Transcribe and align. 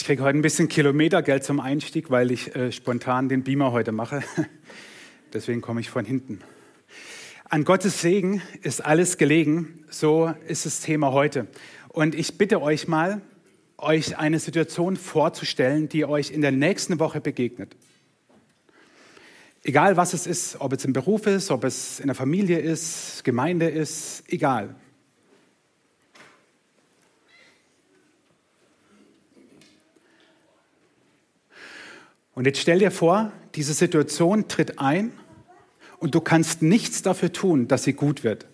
Ich 0.00 0.06
kriege 0.06 0.22
heute 0.22 0.38
ein 0.38 0.40
bisschen 0.42 0.68
Kilometergeld 0.68 1.44
zum 1.44 1.60
Einstieg, 1.60 2.10
weil 2.10 2.30
ich 2.30 2.56
äh, 2.56 2.72
spontan 2.72 3.28
den 3.28 3.42
Beamer 3.42 3.70
heute 3.70 3.92
mache. 3.92 4.22
Deswegen 5.34 5.60
komme 5.60 5.82
ich 5.82 5.90
von 5.90 6.06
hinten. 6.06 6.40
An 7.44 7.64
Gottes 7.64 8.00
Segen 8.00 8.40
ist 8.62 8.82
alles 8.82 9.18
gelegen. 9.18 9.84
So 9.90 10.32
ist 10.48 10.64
das 10.64 10.80
Thema 10.80 11.12
heute. 11.12 11.48
Und 11.88 12.14
ich 12.14 12.38
bitte 12.38 12.62
euch 12.62 12.88
mal, 12.88 13.20
euch 13.76 14.16
eine 14.16 14.38
Situation 14.38 14.96
vorzustellen, 14.96 15.90
die 15.90 16.06
euch 16.06 16.30
in 16.30 16.40
der 16.40 16.52
nächsten 16.52 16.98
Woche 16.98 17.20
begegnet. 17.20 17.76
Egal 19.64 19.98
was 19.98 20.14
es 20.14 20.26
ist, 20.26 20.62
ob 20.62 20.72
es 20.72 20.82
im 20.86 20.94
Beruf 20.94 21.26
ist, 21.26 21.50
ob 21.50 21.62
es 21.62 22.00
in 22.00 22.06
der 22.06 22.16
Familie 22.16 22.58
ist, 22.58 23.22
Gemeinde 23.22 23.68
ist, 23.68 24.24
egal. 24.28 24.76
Und 32.34 32.46
jetzt 32.46 32.60
stell 32.60 32.78
dir 32.78 32.90
vor, 32.90 33.32
diese 33.54 33.74
Situation 33.74 34.48
tritt 34.48 34.78
ein 34.78 35.12
und 35.98 36.14
du 36.14 36.20
kannst 36.20 36.62
nichts 36.62 37.02
dafür 37.02 37.32
tun, 37.32 37.68
dass 37.68 37.84
sie 37.84 37.92
gut 37.92 38.24
wird. 38.24 38.46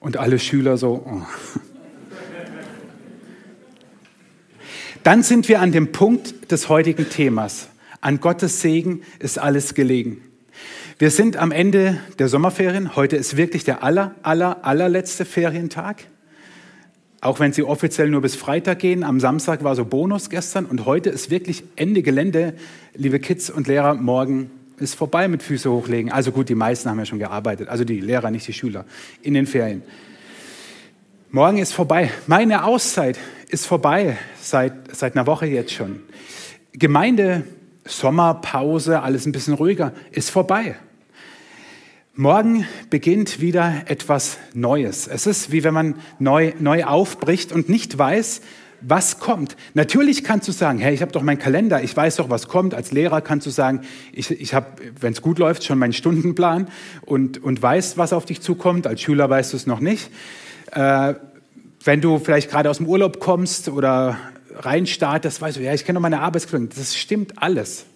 Und 0.00 0.16
alle 0.16 0.38
Schüler 0.38 0.76
so. 0.76 1.04
Oh. 1.06 1.22
Dann 5.02 5.22
sind 5.22 5.48
wir 5.48 5.60
an 5.60 5.72
dem 5.72 5.92
Punkt 5.92 6.52
des 6.52 6.68
heutigen 6.68 7.08
Themas. 7.08 7.68
An 8.00 8.20
Gottes 8.20 8.60
Segen 8.60 9.02
ist 9.18 9.38
alles 9.38 9.74
gelegen. 9.74 10.22
Wir 10.98 11.10
sind 11.10 11.36
am 11.36 11.50
Ende 11.50 11.98
der 12.18 12.28
Sommerferien. 12.28 12.94
Heute 12.94 13.16
ist 13.16 13.36
wirklich 13.36 13.64
der 13.64 13.82
aller, 13.82 14.14
aller, 14.22 14.64
allerletzte 14.64 15.24
Ferientag. 15.24 16.04
Auch 17.22 17.38
wenn 17.38 17.52
sie 17.52 17.62
offiziell 17.62 18.10
nur 18.10 18.20
bis 18.20 18.34
Freitag 18.34 18.80
gehen. 18.80 19.04
Am 19.04 19.20
Samstag 19.20 19.62
war 19.62 19.76
so 19.76 19.84
Bonus 19.84 20.28
gestern 20.28 20.66
und 20.66 20.86
heute 20.86 21.08
ist 21.08 21.30
wirklich 21.30 21.62
Ende 21.76 22.02
Gelände. 22.02 22.54
Liebe 22.94 23.20
Kids 23.20 23.48
und 23.48 23.68
Lehrer, 23.68 23.94
morgen 23.94 24.50
ist 24.78 24.96
vorbei 24.96 25.28
mit 25.28 25.40
Füße 25.40 25.70
hochlegen. 25.70 26.10
Also 26.10 26.32
gut, 26.32 26.48
die 26.48 26.56
meisten 26.56 26.90
haben 26.90 26.98
ja 26.98 27.06
schon 27.06 27.20
gearbeitet. 27.20 27.68
Also 27.68 27.84
die 27.84 28.00
Lehrer, 28.00 28.32
nicht 28.32 28.48
die 28.48 28.52
Schüler. 28.52 28.86
In 29.22 29.34
den 29.34 29.46
Ferien. 29.46 29.84
Morgen 31.30 31.58
ist 31.58 31.72
vorbei. 31.72 32.10
Meine 32.26 32.64
Auszeit 32.64 33.20
ist 33.48 33.66
vorbei 33.66 34.18
seit, 34.40 34.92
seit 34.92 35.14
einer 35.14 35.28
Woche 35.28 35.46
jetzt 35.46 35.72
schon. 35.72 36.00
Gemeinde, 36.72 37.44
Sommerpause, 37.84 39.00
alles 39.00 39.26
ein 39.26 39.32
bisschen 39.32 39.54
ruhiger, 39.54 39.92
ist 40.10 40.30
vorbei. 40.30 40.74
Morgen 42.14 42.66
beginnt 42.90 43.40
wieder 43.40 43.84
etwas 43.86 44.36
Neues. 44.52 45.06
Es 45.06 45.26
ist 45.26 45.50
wie 45.50 45.64
wenn 45.64 45.72
man 45.72 45.94
neu, 46.18 46.52
neu 46.58 46.84
aufbricht 46.84 47.52
und 47.52 47.70
nicht 47.70 47.96
weiß, 47.96 48.42
was 48.82 49.18
kommt. 49.18 49.56
Natürlich 49.72 50.22
kannst 50.22 50.46
du 50.46 50.52
sagen, 50.52 50.78
hey, 50.78 50.92
ich 50.92 51.00
habe 51.00 51.10
doch 51.10 51.22
meinen 51.22 51.38
Kalender, 51.38 51.82
ich 51.82 51.96
weiß 51.96 52.16
doch, 52.16 52.28
was 52.28 52.48
kommt. 52.48 52.74
Als 52.74 52.92
Lehrer 52.92 53.22
kannst 53.22 53.46
du 53.46 53.50
sagen, 53.50 53.80
ich, 54.12 54.30
ich 54.30 54.52
habe, 54.52 54.66
wenn 55.00 55.14
es 55.14 55.22
gut 55.22 55.38
läuft, 55.38 55.64
schon 55.64 55.78
meinen 55.78 55.94
Stundenplan 55.94 56.68
und, 57.00 57.42
und 57.42 57.62
weißt, 57.62 57.96
was 57.96 58.12
auf 58.12 58.26
dich 58.26 58.42
zukommt. 58.42 58.86
Als 58.86 59.00
Schüler 59.00 59.30
weißt 59.30 59.54
du 59.54 59.56
es 59.56 59.66
noch 59.66 59.80
nicht. 59.80 60.10
Äh, 60.72 61.14
wenn 61.82 62.02
du 62.02 62.18
vielleicht 62.18 62.50
gerade 62.50 62.68
aus 62.68 62.76
dem 62.76 62.88
Urlaub 62.88 63.20
kommst 63.20 63.70
oder 63.70 64.18
reinstartest, 64.54 65.40
weißt 65.40 65.56
du, 65.56 65.62
ja, 65.62 65.72
ich 65.72 65.86
kenne 65.86 65.96
doch 65.96 66.02
meine 66.02 66.20
Arbeitskollegen. 66.20 66.68
Das 66.76 66.94
stimmt 66.94 67.42
alles. 67.42 67.86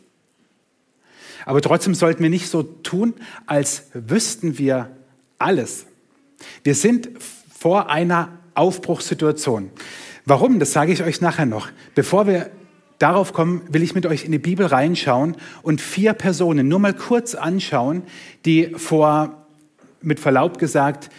Aber 1.47 1.63
trotzdem 1.63 1.95
sollten 1.95 2.23
wir 2.23 2.29
nicht 2.29 2.51
so 2.51 2.63
tun, 2.65 3.15
als 3.47 3.85
wüssten 3.95 4.59
wir 4.59 4.91
alles. 5.39 5.87
Wir 6.65 6.75
sind 6.75 7.09
vor 7.59 7.89
einer 7.89 8.39
Aufbruchssituation. 8.55 9.71
Warum? 10.25 10.59
Das 10.59 10.73
sage 10.73 10.93
ich 10.93 11.05
euch 11.05 11.21
nachher 11.21 11.47
noch. 11.47 11.69
Bevor 11.95 12.27
wir 12.27 12.51
darauf 12.99 13.33
kommen, 13.33 13.63
will 13.69 13.85
ich 13.85 13.95
mit 13.95 14.07
euch 14.07 14.25
in 14.25 14.33
die 14.33 14.39
Bibel 14.39 14.67
reinschauen 14.67 15.37
und 15.63 15.81
vier 15.81 16.15
Personen 16.15 16.67
nur 16.67 16.81
mal 16.81 16.95
kurz 16.95 17.37
anschauen, 17.37 18.03
die 18.45 18.73
vor, 18.77 19.47
mit 20.03 20.19
Verlaub 20.19 20.59
gesagt, 20.59 21.11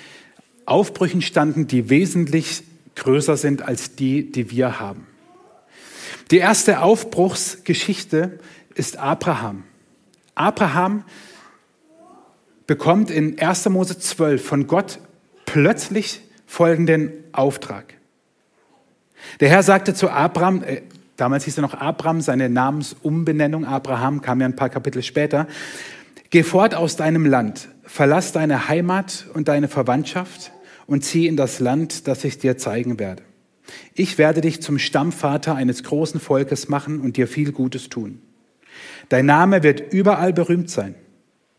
Aufbrüchen 0.65 1.21
standen, 1.21 1.67
die 1.67 1.89
wesentlich 1.89 2.63
größer 2.95 3.37
sind 3.37 3.61
als 3.61 3.95
die, 3.95 4.29
die 4.29 4.51
wir 4.51 4.81
haben. 4.81 5.07
Die 6.31 6.39
erste 6.39 6.81
Aufbruchsgeschichte 6.81 8.39
ist 8.75 8.97
Abraham. 8.97 9.63
Abraham 10.37 11.03
bekommt 12.65 13.09
in 13.09 13.39
1. 13.39 13.69
Mose 13.69 13.97
12 13.97 14.45
von 14.45 14.67
Gott 14.67 14.99
plötzlich 15.45 16.21
folgenden 16.45 17.11
Auftrag. 17.31 17.95
Der 19.39 19.49
Herr 19.49 19.63
sagte 19.63 19.93
zu 19.93 20.09
Abraham, 20.09 20.63
äh, 20.63 20.81
damals 21.15 21.45
hieß 21.45 21.57
er 21.57 21.61
noch 21.61 21.73
Abraham, 21.73 22.21
seine 22.21 22.49
Namensumbenennung, 22.49 23.65
Abraham 23.65 24.21
kam 24.21 24.41
ja 24.41 24.45
ein 24.45 24.55
paar 24.55 24.69
Kapitel 24.69 25.01
später, 25.01 25.47
geh 26.29 26.43
fort 26.43 26.75
aus 26.75 26.95
deinem 26.95 27.25
Land, 27.25 27.69
verlass 27.83 28.31
deine 28.31 28.67
Heimat 28.67 29.25
und 29.33 29.47
deine 29.47 29.67
Verwandtschaft 29.67 30.51
und 30.85 31.03
zieh 31.03 31.27
in 31.27 31.37
das 31.37 31.59
Land, 31.59 32.07
das 32.07 32.23
ich 32.23 32.37
dir 32.37 32.57
zeigen 32.57 32.99
werde. 32.99 33.23
Ich 33.93 34.17
werde 34.17 34.41
dich 34.41 34.61
zum 34.61 34.79
Stammvater 34.79 35.55
eines 35.55 35.83
großen 35.83 36.19
Volkes 36.19 36.69
machen 36.69 37.01
und 37.01 37.17
dir 37.17 37.27
viel 37.27 37.51
Gutes 37.51 37.89
tun. 37.89 38.21
Dein 39.09 39.25
Name 39.25 39.63
wird 39.63 39.93
überall 39.93 40.33
berühmt 40.33 40.69
sein. 40.69 40.95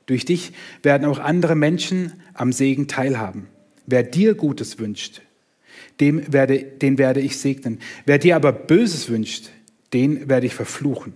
Durch 0.06 0.24
dich 0.24 0.52
werden 0.82 1.06
auch 1.06 1.18
andere 1.18 1.54
Menschen 1.54 2.14
am 2.34 2.52
Segen 2.52 2.88
teilhaben. 2.88 3.48
Wer 3.86 4.02
dir 4.02 4.34
Gutes 4.34 4.78
wünscht, 4.78 5.22
dem 6.00 6.32
werde, 6.32 6.62
den 6.62 6.98
werde 6.98 7.20
ich 7.20 7.38
segnen. 7.38 7.80
Wer 8.06 8.18
dir 8.18 8.36
aber 8.36 8.52
Böses 8.52 9.08
wünscht, 9.08 9.50
den 9.92 10.28
werde 10.28 10.46
ich 10.46 10.54
verfluchen. 10.54 11.14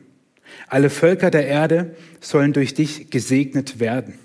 Alle 0.69 0.91
Völker 0.91 1.31
der 1.31 1.47
Erde 1.47 1.95
sollen 2.21 2.53
durch 2.53 2.75
dich 2.75 3.11
gesegnet 3.11 3.81
werden. 3.81 4.19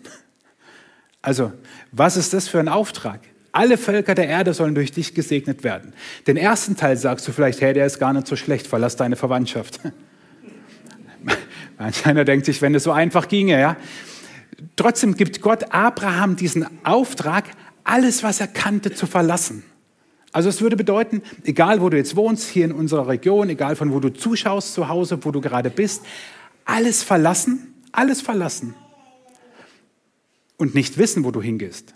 Also, 1.21 1.51
was 1.91 2.17
ist 2.17 2.33
das 2.33 2.47
für 2.47 2.59
ein 2.59 2.67
Auftrag? 2.67 3.21
Alle 3.51 3.77
Völker 3.77 4.15
der 4.15 4.27
Erde 4.27 4.53
sollen 4.53 4.75
durch 4.75 4.91
dich 4.91 5.13
gesegnet 5.13 5.63
werden. 5.63 5.93
Den 6.27 6.37
ersten 6.37 6.75
Teil 6.75 6.95
sagst 6.97 7.27
du 7.27 7.31
vielleicht, 7.31 7.61
hey, 7.61 7.73
der 7.73 7.85
ist 7.85 7.99
gar 7.99 8.13
nicht 8.13 8.27
so 8.27 8.35
schlecht, 8.35 8.67
verlass 8.67 8.95
deine 8.95 9.15
Verwandtschaft. 9.15 9.79
Einer 11.77 12.25
denkt 12.25 12.45
sich, 12.45 12.61
wenn 12.61 12.73
es 12.75 12.83
so 12.83 12.91
einfach 12.91 13.27
ginge, 13.27 13.59
ja. 13.59 13.77
Trotzdem 14.75 15.15
gibt 15.15 15.41
Gott 15.41 15.71
Abraham 15.71 16.35
diesen 16.35 16.65
Auftrag, 16.83 17.45
alles, 17.83 18.23
was 18.23 18.39
er 18.39 18.47
kannte, 18.47 18.93
zu 18.93 19.05
verlassen. 19.05 19.63
Also 20.31 20.49
es 20.49 20.61
würde 20.61 20.75
bedeuten, 20.75 21.21
egal 21.43 21.81
wo 21.81 21.89
du 21.89 21.97
jetzt 21.97 22.15
wohnst, 22.15 22.49
hier 22.49 22.65
in 22.65 22.71
unserer 22.71 23.07
Region, 23.07 23.49
egal 23.49 23.75
von 23.75 23.93
wo 23.93 23.99
du 23.99 24.09
zuschaust 24.09 24.73
zu 24.73 24.89
Hause, 24.89 25.23
wo 25.23 25.31
du 25.31 25.41
gerade 25.41 25.69
bist, 25.69 26.03
alles 26.65 27.01
verlassen, 27.03 27.73
alles 27.91 28.21
verlassen 28.21 28.75
und 30.57 30.75
nicht 30.75 30.97
wissen, 30.97 31.23
wo 31.23 31.31
du 31.31 31.41
hingehst. 31.41 31.93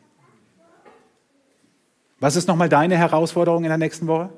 Was 2.19 2.35
ist 2.35 2.47
nochmal 2.47 2.69
deine 2.69 2.97
Herausforderung 2.97 3.63
in 3.63 3.69
der 3.69 3.77
nächsten 3.77 4.07
Woche? 4.07 4.29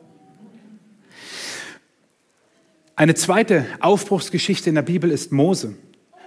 Eine 2.95 3.15
zweite 3.15 3.65
Aufbruchsgeschichte 3.79 4.69
in 4.69 4.75
der 4.75 4.83
Bibel 4.83 5.09
ist 5.09 5.31
Mose. 5.31 5.73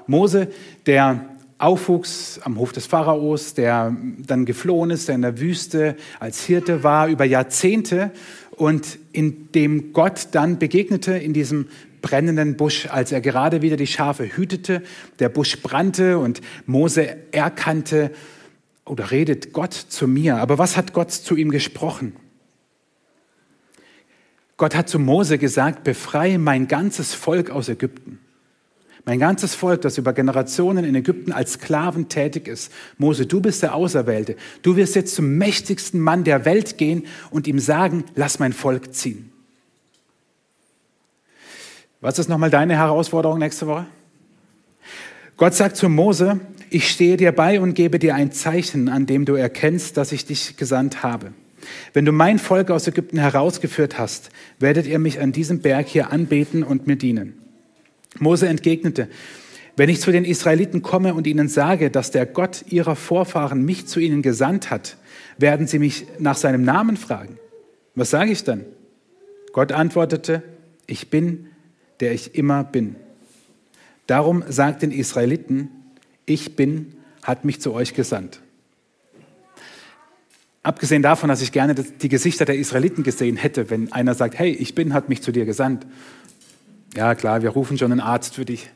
Mose, 0.09 0.49
der 0.87 1.27
aufwuchs 1.59 2.41
am 2.43 2.59
Hof 2.59 2.73
des 2.73 2.87
Pharaos, 2.87 3.55
der 3.55 3.97
dann 4.19 4.45
geflohen 4.47 4.91
ist, 4.91 5.07
der 5.07 5.15
in 5.15 5.23
der 5.23 5.39
Wüste 5.39 5.97
als 6.19 6.45
Hirte 6.45 6.83
war 6.83 7.07
über 7.07 7.25
Jahrzehnte 7.25 8.11
und 8.51 8.99
in 9.13 9.53
dem 9.53 9.93
Gott 9.93 10.29
dann 10.33 10.59
begegnete 10.59 11.17
in 11.17 11.33
diesem 11.33 11.69
brennenden 12.03 12.57
Busch, 12.57 12.89
als 12.91 13.13
er 13.13 13.21
gerade 13.21 13.63
wieder 13.63 13.77
die 13.77 13.87
Schafe 13.87 14.37
hütete. 14.37 14.83
Der 15.21 15.29
Busch 15.29 15.63
brannte 15.63 16.19
und 16.19 16.41
Mose 16.67 17.17
erkannte 17.31 18.11
oder 18.85 19.13
redet 19.13 19.53
Gott 19.53 19.73
zu 19.73 20.09
mir. 20.09 20.39
Aber 20.39 20.59
was 20.59 20.77
hat 20.77 20.93
Gott 20.93 21.13
zu 21.13 21.37
ihm 21.37 21.53
gesprochen? 21.53 22.15
Gott 24.57 24.75
hat 24.75 24.89
zu 24.89 24.99
Mose 24.99 25.39
gesagt, 25.39 25.85
befreie 25.85 26.39
mein 26.39 26.67
ganzes 26.69 27.15
Volk 27.15 27.51
aus 27.51 27.69
Ägypten. 27.69 28.19
Mein 29.05 29.21
ganzes 29.21 29.55
Volk, 29.55 29.83
das 29.83 29.99
über 29.99 30.13
Generationen 30.13 30.85
in 30.85 30.95
Ägypten 30.97 31.31
als 31.31 31.53
Sklaven 31.55 32.09
tätig 32.09 32.49
ist. 32.49 32.73
Mose, 32.99 33.27
du 33.27 33.41
bist 33.41 33.63
der 33.63 33.75
Auserwählte. 33.75 34.35
Du 34.63 34.75
wirst 34.75 34.97
jetzt 34.97 35.15
zum 35.15 35.39
mächtigsten 35.39 36.01
Mann 36.01 36.25
der 36.25 36.45
Welt 36.45 36.77
gehen 36.77 37.07
und 37.31 37.47
ihm 37.47 37.61
sagen, 37.61 38.05
lass 38.17 38.41
mein 38.41 38.53
Volk 38.53 38.95
ziehen. 38.95 39.31
Was 42.01 42.19
ist 42.19 42.29
nochmal 42.29 42.51
deine 42.51 42.77
Herausforderung 42.77 43.39
nächste 43.39 43.69
Woche? 43.69 43.87
Gott 45.37 45.55
sagt 45.55 45.77
zu 45.77 45.89
Mose, 45.89 46.41
ich 46.71 46.91
stehe 46.91 47.17
dir 47.17 47.31
bei 47.31 47.61
und 47.61 47.75
gebe 47.75 47.99
dir 48.01 48.15
ein 48.15 48.33
Zeichen, 48.33 48.89
an 48.89 49.07
dem 49.07 49.25
du 49.25 49.35
erkennst, 49.35 49.97
dass 49.97 50.11
ich 50.11 50.25
dich 50.27 50.57
gesandt 50.57 51.05
habe. 51.05 51.33
Wenn 51.93 52.05
du 52.05 52.13
mein 52.13 52.39
Volk 52.39 52.71
aus 52.71 52.87
Ägypten 52.87 53.19
herausgeführt 53.19 53.99
hast, 53.99 54.31
werdet 54.59 54.87
ihr 54.87 54.99
mich 54.99 55.21
an 55.21 55.33
diesem 55.33 55.61
Berg 55.61 55.87
hier 55.87 56.13
anbeten 56.13 56.63
und 56.63 56.87
mir 56.87 56.97
dienen. 56.97 57.35
Mose 58.19 58.49
entgegnete, 58.49 59.09
wenn 59.77 59.91
ich 59.91 60.01
zu 60.01 60.11
den 60.11 60.25
Israeliten 60.25 60.83
komme 60.83 61.15
und 61.15 61.27
ihnen 61.27 61.49
sage, 61.49 61.91
dass 61.91 62.11
der 62.11 62.25
Gott 62.25 62.65
ihrer 62.71 62.97
Vorfahren 62.97 63.63
mich 63.63 63.87
zu 63.87 64.01
ihnen 64.01 64.23
gesandt 64.23 64.71
hat, 64.71 64.97
werden 65.37 65.67
sie 65.67 65.79
mich 65.79 66.07
nach 66.19 66.37
seinem 66.37 66.63
Namen 66.63 66.97
fragen. 66.97 67.39
Was 67.95 68.11
sage 68.11 68.33
ich 68.33 68.43
dann? 68.43 68.65
Gott 69.53 69.73
antwortete, 69.73 70.43
ich 70.87 71.11
bin, 71.11 71.49
der 72.01 72.13
ich 72.13 72.35
immer 72.35 72.65
bin. 72.65 72.97
Darum 74.07 74.45
sagt 74.49 74.83
den 74.83 74.93
Israeliten, 74.93 75.69
ich 76.25 76.57
bin, 76.57 76.95
hat 77.23 77.45
mich 77.45 77.61
zu 77.61 77.73
euch 77.73 77.95
gesandt. 77.95 78.41
Abgesehen 80.67 81.01
davon, 81.01 81.29
dass 81.29 81.43
ich 81.43 81.53
gerne 81.53 81.77
die 81.77 82.09
Gesichter 82.09 82.45
der 82.45 82.57
Israeliten 82.57 83.05
gesehen 83.05 83.37
hätte, 83.37 83.71
wenn 83.71 83.93
einer 83.93 84.15
sagt, 84.15 84.37
hey, 84.37 84.51
ich 84.51 84.75
bin, 84.75 84.95
hat 84.95 85.09
mich 85.09 85.23
zu 85.23 85.31
dir 85.31 85.45
gesandt. 85.45 85.87
Ja 86.97 87.15
klar, 87.15 87.43
wir 87.43 87.51
rufen 87.51 87.79
schon 87.79 87.93
einen 87.93 88.01
Arzt 88.01 88.35
für 88.35 88.45
dich. 88.45 88.69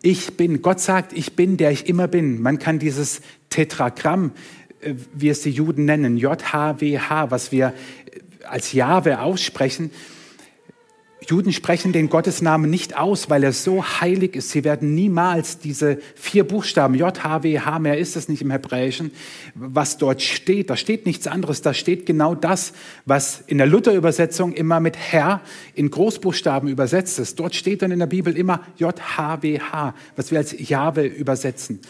Ich 0.00 0.38
bin, 0.38 0.62
Gott 0.62 0.80
sagt, 0.80 1.12
ich 1.12 1.36
bin, 1.36 1.58
der 1.58 1.72
ich 1.72 1.90
immer 1.90 2.08
bin. 2.08 2.40
Man 2.40 2.58
kann 2.58 2.78
dieses 2.78 3.20
Tetragramm, 3.50 4.32
äh, 4.80 4.94
wie 5.12 5.28
es 5.28 5.42
die 5.42 5.50
Juden 5.50 5.84
nennen, 5.84 6.16
JHWH, 6.16 7.30
was 7.30 7.52
wir 7.52 7.74
als 8.48 8.72
Jahwe 8.72 9.20
aussprechen, 9.20 9.90
Juden 11.26 11.52
sprechen 11.52 11.92
den 11.92 12.08
Gottesnamen 12.08 12.70
nicht 12.70 12.96
aus, 12.96 13.28
weil 13.28 13.42
er 13.42 13.52
so 13.52 13.84
heilig 13.84 14.36
ist. 14.36 14.50
Sie 14.50 14.62
werden 14.62 14.94
niemals 14.94 15.58
diese 15.58 15.98
vier 16.14 16.46
Buchstaben, 16.46 16.94
J, 16.94 17.24
H, 17.24 17.42
W, 17.42 17.58
H, 17.58 17.78
mehr 17.80 17.98
ist 17.98 18.16
es 18.16 18.28
nicht 18.28 18.40
im 18.40 18.50
Hebräischen, 18.50 19.10
was 19.54 19.98
dort 19.98 20.22
steht. 20.22 20.70
Da 20.70 20.76
steht 20.76 21.06
nichts 21.06 21.26
anderes. 21.26 21.60
Da 21.60 21.74
steht 21.74 22.06
genau 22.06 22.34
das, 22.34 22.72
was 23.04 23.42
in 23.46 23.58
der 23.58 23.66
Luther-Übersetzung 23.66 24.52
immer 24.52 24.78
mit 24.78 24.96
Herr 24.96 25.40
in 25.74 25.90
Großbuchstaben 25.90 26.68
übersetzt 26.68 27.18
ist. 27.18 27.38
Dort 27.40 27.54
steht 27.54 27.82
dann 27.82 27.90
in 27.90 27.98
der 27.98 28.06
Bibel 28.06 28.36
immer 28.36 28.60
J, 28.76 28.98
H, 29.16 29.42
W, 29.42 29.58
H, 29.58 29.94
was 30.14 30.30
wir 30.30 30.38
als 30.38 30.54
Jahwe 30.68 31.04
übersetzen. 31.04 31.80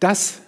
Das 0.00 0.40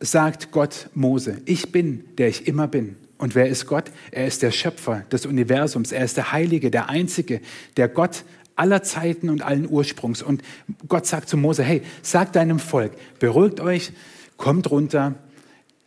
sagt 0.00 0.50
Gott 0.50 0.88
Mose. 0.94 1.40
Ich 1.46 1.70
bin, 1.70 2.04
der 2.18 2.28
ich 2.28 2.48
immer 2.48 2.66
bin. 2.66 2.96
Und 3.24 3.34
wer 3.34 3.48
ist 3.48 3.64
Gott? 3.64 3.84
Er 4.10 4.26
ist 4.26 4.42
der 4.42 4.50
Schöpfer 4.50 5.02
des 5.10 5.24
Universums. 5.24 5.92
Er 5.92 6.04
ist 6.04 6.18
der 6.18 6.32
Heilige, 6.32 6.70
der 6.70 6.90
Einzige, 6.90 7.40
der 7.78 7.88
Gott 7.88 8.22
aller 8.54 8.82
Zeiten 8.82 9.30
und 9.30 9.40
allen 9.40 9.66
Ursprungs. 9.66 10.20
Und 10.20 10.42
Gott 10.88 11.06
sagt 11.06 11.30
zu 11.30 11.38
Mose, 11.38 11.62
hey, 11.62 11.80
sag 12.02 12.34
deinem 12.34 12.58
Volk, 12.58 12.92
beruhigt 13.20 13.60
euch, 13.60 13.92
kommt 14.36 14.70
runter. 14.70 15.14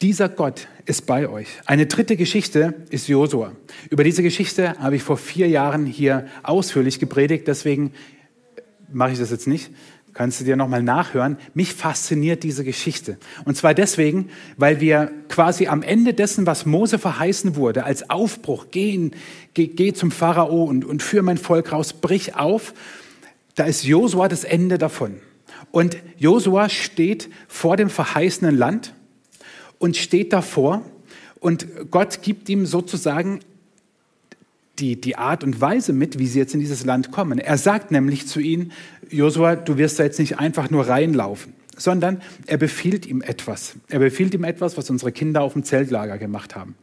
Dieser 0.01 0.29
Gott 0.29 0.67
ist 0.87 1.05
bei 1.05 1.29
euch. 1.29 1.49
Eine 1.67 1.85
dritte 1.85 2.17
Geschichte 2.17 2.73
ist 2.89 3.07
Josua. 3.07 3.51
Über 3.91 4.03
diese 4.03 4.23
Geschichte 4.23 4.73
habe 4.79 4.95
ich 4.95 5.03
vor 5.03 5.17
vier 5.17 5.47
Jahren 5.47 5.85
hier 5.85 6.25
ausführlich 6.41 6.97
gepredigt, 6.97 7.47
deswegen 7.47 7.93
mache 8.91 9.11
ich 9.11 9.19
das 9.19 9.29
jetzt 9.29 9.45
nicht 9.45 9.69
kannst 10.17 10.41
du 10.41 10.45
dir 10.45 10.55
nochmal 10.55 10.81
nachhören. 10.81 11.37
Mich 11.53 11.75
fasziniert 11.75 12.41
diese 12.41 12.63
Geschichte. 12.63 13.19
Und 13.45 13.55
zwar 13.55 13.75
deswegen, 13.75 14.29
weil 14.57 14.81
wir 14.81 15.11
quasi 15.29 15.67
am 15.67 15.83
Ende 15.83 16.15
dessen, 16.15 16.47
was 16.47 16.65
Mose 16.65 16.97
verheißen 16.97 17.55
wurde, 17.55 17.83
als 17.83 18.09
Aufbruch, 18.09 18.71
gehen, 18.71 19.11
geh, 19.53 19.67
geh 19.67 19.93
zum 19.93 20.09
Pharao 20.09 20.63
und, 20.63 20.85
und 20.85 21.03
führ 21.03 21.21
mein 21.21 21.37
Volk 21.37 21.71
raus, 21.71 21.93
brich 21.93 22.35
auf, 22.35 22.73
da 23.53 23.65
ist 23.65 23.83
Josua 23.83 24.27
das 24.27 24.43
Ende 24.43 24.79
davon. 24.79 25.17
Und 25.69 25.97
Josua 26.17 26.67
steht 26.69 27.29
vor 27.47 27.77
dem 27.77 27.91
verheißenen 27.91 28.57
Land 28.57 28.95
und 29.77 29.97
steht 29.97 30.33
davor 30.33 30.81
und 31.39 31.67
Gott 31.91 32.23
gibt 32.23 32.49
ihm 32.49 32.65
sozusagen 32.65 33.41
die, 34.79 34.99
die 34.99 35.17
Art 35.17 35.43
und 35.43 35.59
Weise 35.59 35.93
mit, 35.93 36.19
wie 36.19 36.27
sie 36.27 36.39
jetzt 36.39 36.53
in 36.53 36.59
dieses 36.59 36.85
Land 36.85 37.11
kommen. 37.11 37.39
Er 37.39 37.57
sagt 37.57 37.91
nämlich 37.91 38.27
zu 38.27 38.39
ihnen, 38.39 38.71
Josua, 39.09 39.55
du 39.55 39.77
wirst 39.77 39.99
da 39.99 40.03
jetzt 40.03 40.19
nicht 40.19 40.39
einfach 40.39 40.69
nur 40.69 40.87
reinlaufen, 40.87 41.53
sondern 41.75 42.21
er 42.45 42.57
befiehlt 42.57 43.05
ihm 43.05 43.21
etwas. 43.21 43.75
Er 43.89 43.99
befiehlt 43.99 44.33
ihm 44.33 44.43
etwas, 44.43 44.77
was 44.77 44.89
unsere 44.89 45.11
Kinder 45.11 45.41
auf 45.41 45.53
dem 45.53 45.63
Zeltlager 45.63 46.17
gemacht 46.17 46.55
haben. 46.55 46.75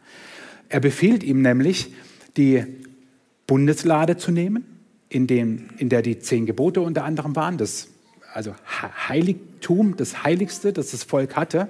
Er 0.69 0.81
befiehlt 0.81 1.23
ihm 1.23 1.43
nämlich, 1.43 1.93
die 2.37 2.65
Bundeslade 3.47 4.17
zu 4.17 4.33
nehmen, 4.33 4.65
in, 5.09 5.27
dem, 5.27 5.69
in 5.79 5.89
der 5.89 6.03
die 6.03 6.19
zehn 6.19 6.47
Gebote 6.47 6.81
unter 6.81 7.05
anderem 7.05 7.37
waren, 7.37 7.59
das 7.59 7.89
also 8.33 8.53
Heiligtum, 9.09 9.97
das 9.97 10.25
Heiligste, 10.25 10.73
das 10.73 10.91
das 10.91 11.05
Volk 11.05 11.37
hatte. 11.37 11.69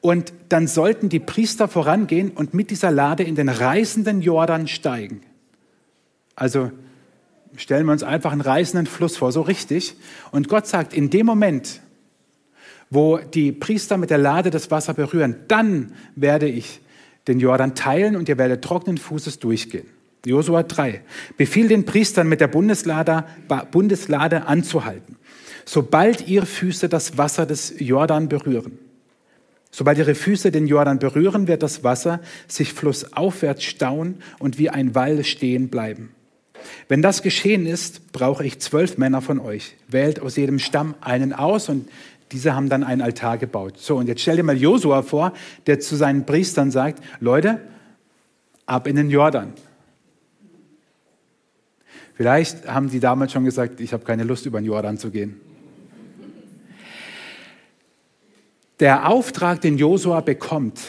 Und 0.00 0.34
dann 0.50 0.66
sollten 0.66 1.08
die 1.08 1.18
Priester 1.18 1.66
vorangehen 1.66 2.30
und 2.30 2.52
mit 2.52 2.70
dieser 2.70 2.90
Lade 2.90 3.22
in 3.22 3.34
den 3.34 3.48
reißenden 3.48 4.20
Jordan 4.20 4.68
steigen. 4.68 5.22
Also 6.38 6.70
stellen 7.56 7.86
wir 7.86 7.92
uns 7.92 8.04
einfach 8.04 8.30
einen 8.30 8.40
reißenden 8.42 8.86
Fluss 8.86 9.16
vor, 9.16 9.32
so 9.32 9.42
richtig. 9.42 9.94
Und 10.30 10.48
Gott 10.48 10.68
sagt, 10.68 10.94
in 10.94 11.10
dem 11.10 11.26
Moment, 11.26 11.80
wo 12.90 13.18
die 13.18 13.50
Priester 13.50 13.96
mit 13.96 14.10
der 14.10 14.18
Lade 14.18 14.50
das 14.50 14.70
Wasser 14.70 14.94
berühren, 14.94 15.34
dann 15.48 15.92
werde 16.14 16.46
ich 16.46 16.80
den 17.26 17.40
Jordan 17.40 17.74
teilen 17.74 18.14
und 18.14 18.28
ihr 18.28 18.38
werdet 18.38 18.62
trockenen 18.62 18.98
Fußes 18.98 19.40
durchgehen. 19.40 19.88
Josua 20.24 20.62
3. 20.62 21.02
Befiehl 21.36 21.66
den 21.66 21.84
Priestern 21.84 22.28
mit 22.28 22.40
der 22.40 22.48
Bundeslade, 22.48 23.24
Bundeslade 23.72 24.46
anzuhalten, 24.46 25.16
sobald 25.64 26.28
ihre 26.28 26.46
Füße 26.46 26.88
das 26.88 27.18
Wasser 27.18 27.46
des 27.46 27.74
Jordan 27.78 28.28
berühren. 28.28 28.78
Sobald 29.72 29.98
ihre 29.98 30.14
Füße 30.14 30.52
den 30.52 30.68
Jordan 30.68 31.00
berühren, 31.00 31.48
wird 31.48 31.64
das 31.64 31.82
Wasser 31.82 32.20
sich 32.46 32.72
flussaufwärts 32.72 33.64
stauen 33.64 34.22
und 34.38 34.58
wie 34.58 34.70
ein 34.70 34.94
Wall 34.94 35.24
stehen 35.24 35.68
bleiben. 35.68 36.10
Wenn 36.88 37.02
das 37.02 37.22
geschehen 37.22 37.66
ist, 37.66 38.12
brauche 38.12 38.44
ich 38.44 38.58
zwölf 38.60 38.98
Männer 38.98 39.22
von 39.22 39.38
euch. 39.38 39.76
Wählt 39.88 40.20
aus 40.20 40.36
jedem 40.36 40.58
Stamm 40.58 40.94
einen 41.00 41.32
aus 41.32 41.68
und 41.68 41.88
diese 42.32 42.54
haben 42.54 42.68
dann 42.68 42.84
einen 42.84 43.00
Altar 43.00 43.38
gebaut. 43.38 43.78
So, 43.78 43.96
und 43.96 44.06
jetzt 44.06 44.20
stell 44.20 44.36
dir 44.36 44.42
mal 44.42 44.56
Josua 44.56 45.02
vor, 45.02 45.32
der 45.66 45.80
zu 45.80 45.96
seinen 45.96 46.26
Priestern 46.26 46.70
sagt, 46.70 47.02
Leute, 47.20 47.60
ab 48.66 48.86
in 48.86 48.96
den 48.96 49.10
Jordan. 49.10 49.54
Vielleicht 52.14 52.66
haben 52.66 52.90
die 52.90 53.00
damals 53.00 53.32
schon 53.32 53.44
gesagt, 53.44 53.80
ich 53.80 53.92
habe 53.92 54.04
keine 54.04 54.24
Lust, 54.24 54.44
über 54.44 54.60
den 54.60 54.66
Jordan 54.66 54.98
zu 54.98 55.10
gehen. 55.10 55.40
Der 58.80 59.08
Auftrag, 59.08 59.60
den 59.60 59.78
Josua 59.78 60.20
bekommt 60.20 60.80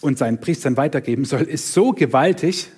und 0.00 0.18
seinen 0.18 0.38
Priestern 0.38 0.76
weitergeben 0.76 1.24
soll, 1.24 1.42
ist 1.42 1.72
so 1.72 1.92
gewaltig, 1.92 2.68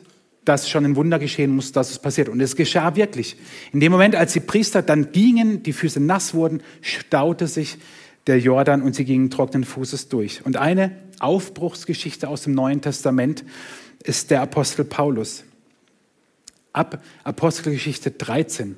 dass 0.45 0.69
schon 0.69 0.85
ein 0.85 0.97
Wunder 0.97 1.19
geschehen 1.19 1.55
muss, 1.55 1.73
dass 1.73 1.91
es 1.91 1.99
passiert. 1.99 2.29
Und 2.29 2.41
es 2.41 2.57
geschah 2.57 2.97
wirklich. 2.97 3.37
In 3.73 3.81
dem 3.81 3.93
Moment, 3.93 4.17
als 4.17 4.33
die 4.33 4.41
Priester 4.41 4.83
dann 4.83 5.13
gingen, 5.13 5.63
die 5.63 5.73
Füße 5.73 6.01
nass 6.01 6.35
wurden, 6.35 6.63
staute 6.81 7.47
sich 7.47 7.79
der 8.27 8.39
Jordan 8.39 8.83
und 8.83 8.95
sie 8.95 9.05
gingen 9.05 9.31
trockenen 9.31 9.65
Fußes 9.65 10.09
durch. 10.09 10.45
Und 10.45 10.57
eine 10.57 10.97
Aufbruchsgeschichte 11.19 12.29
aus 12.29 12.43
dem 12.43 12.55
Neuen 12.55 12.81
Testament 12.81 13.45
ist 14.03 14.31
der 14.31 14.43
Apostel 14.43 14.85
Paulus. 14.85 15.45
Ab 16.73 17.03
Apostelgeschichte 17.25 18.13
13, 18.13 18.77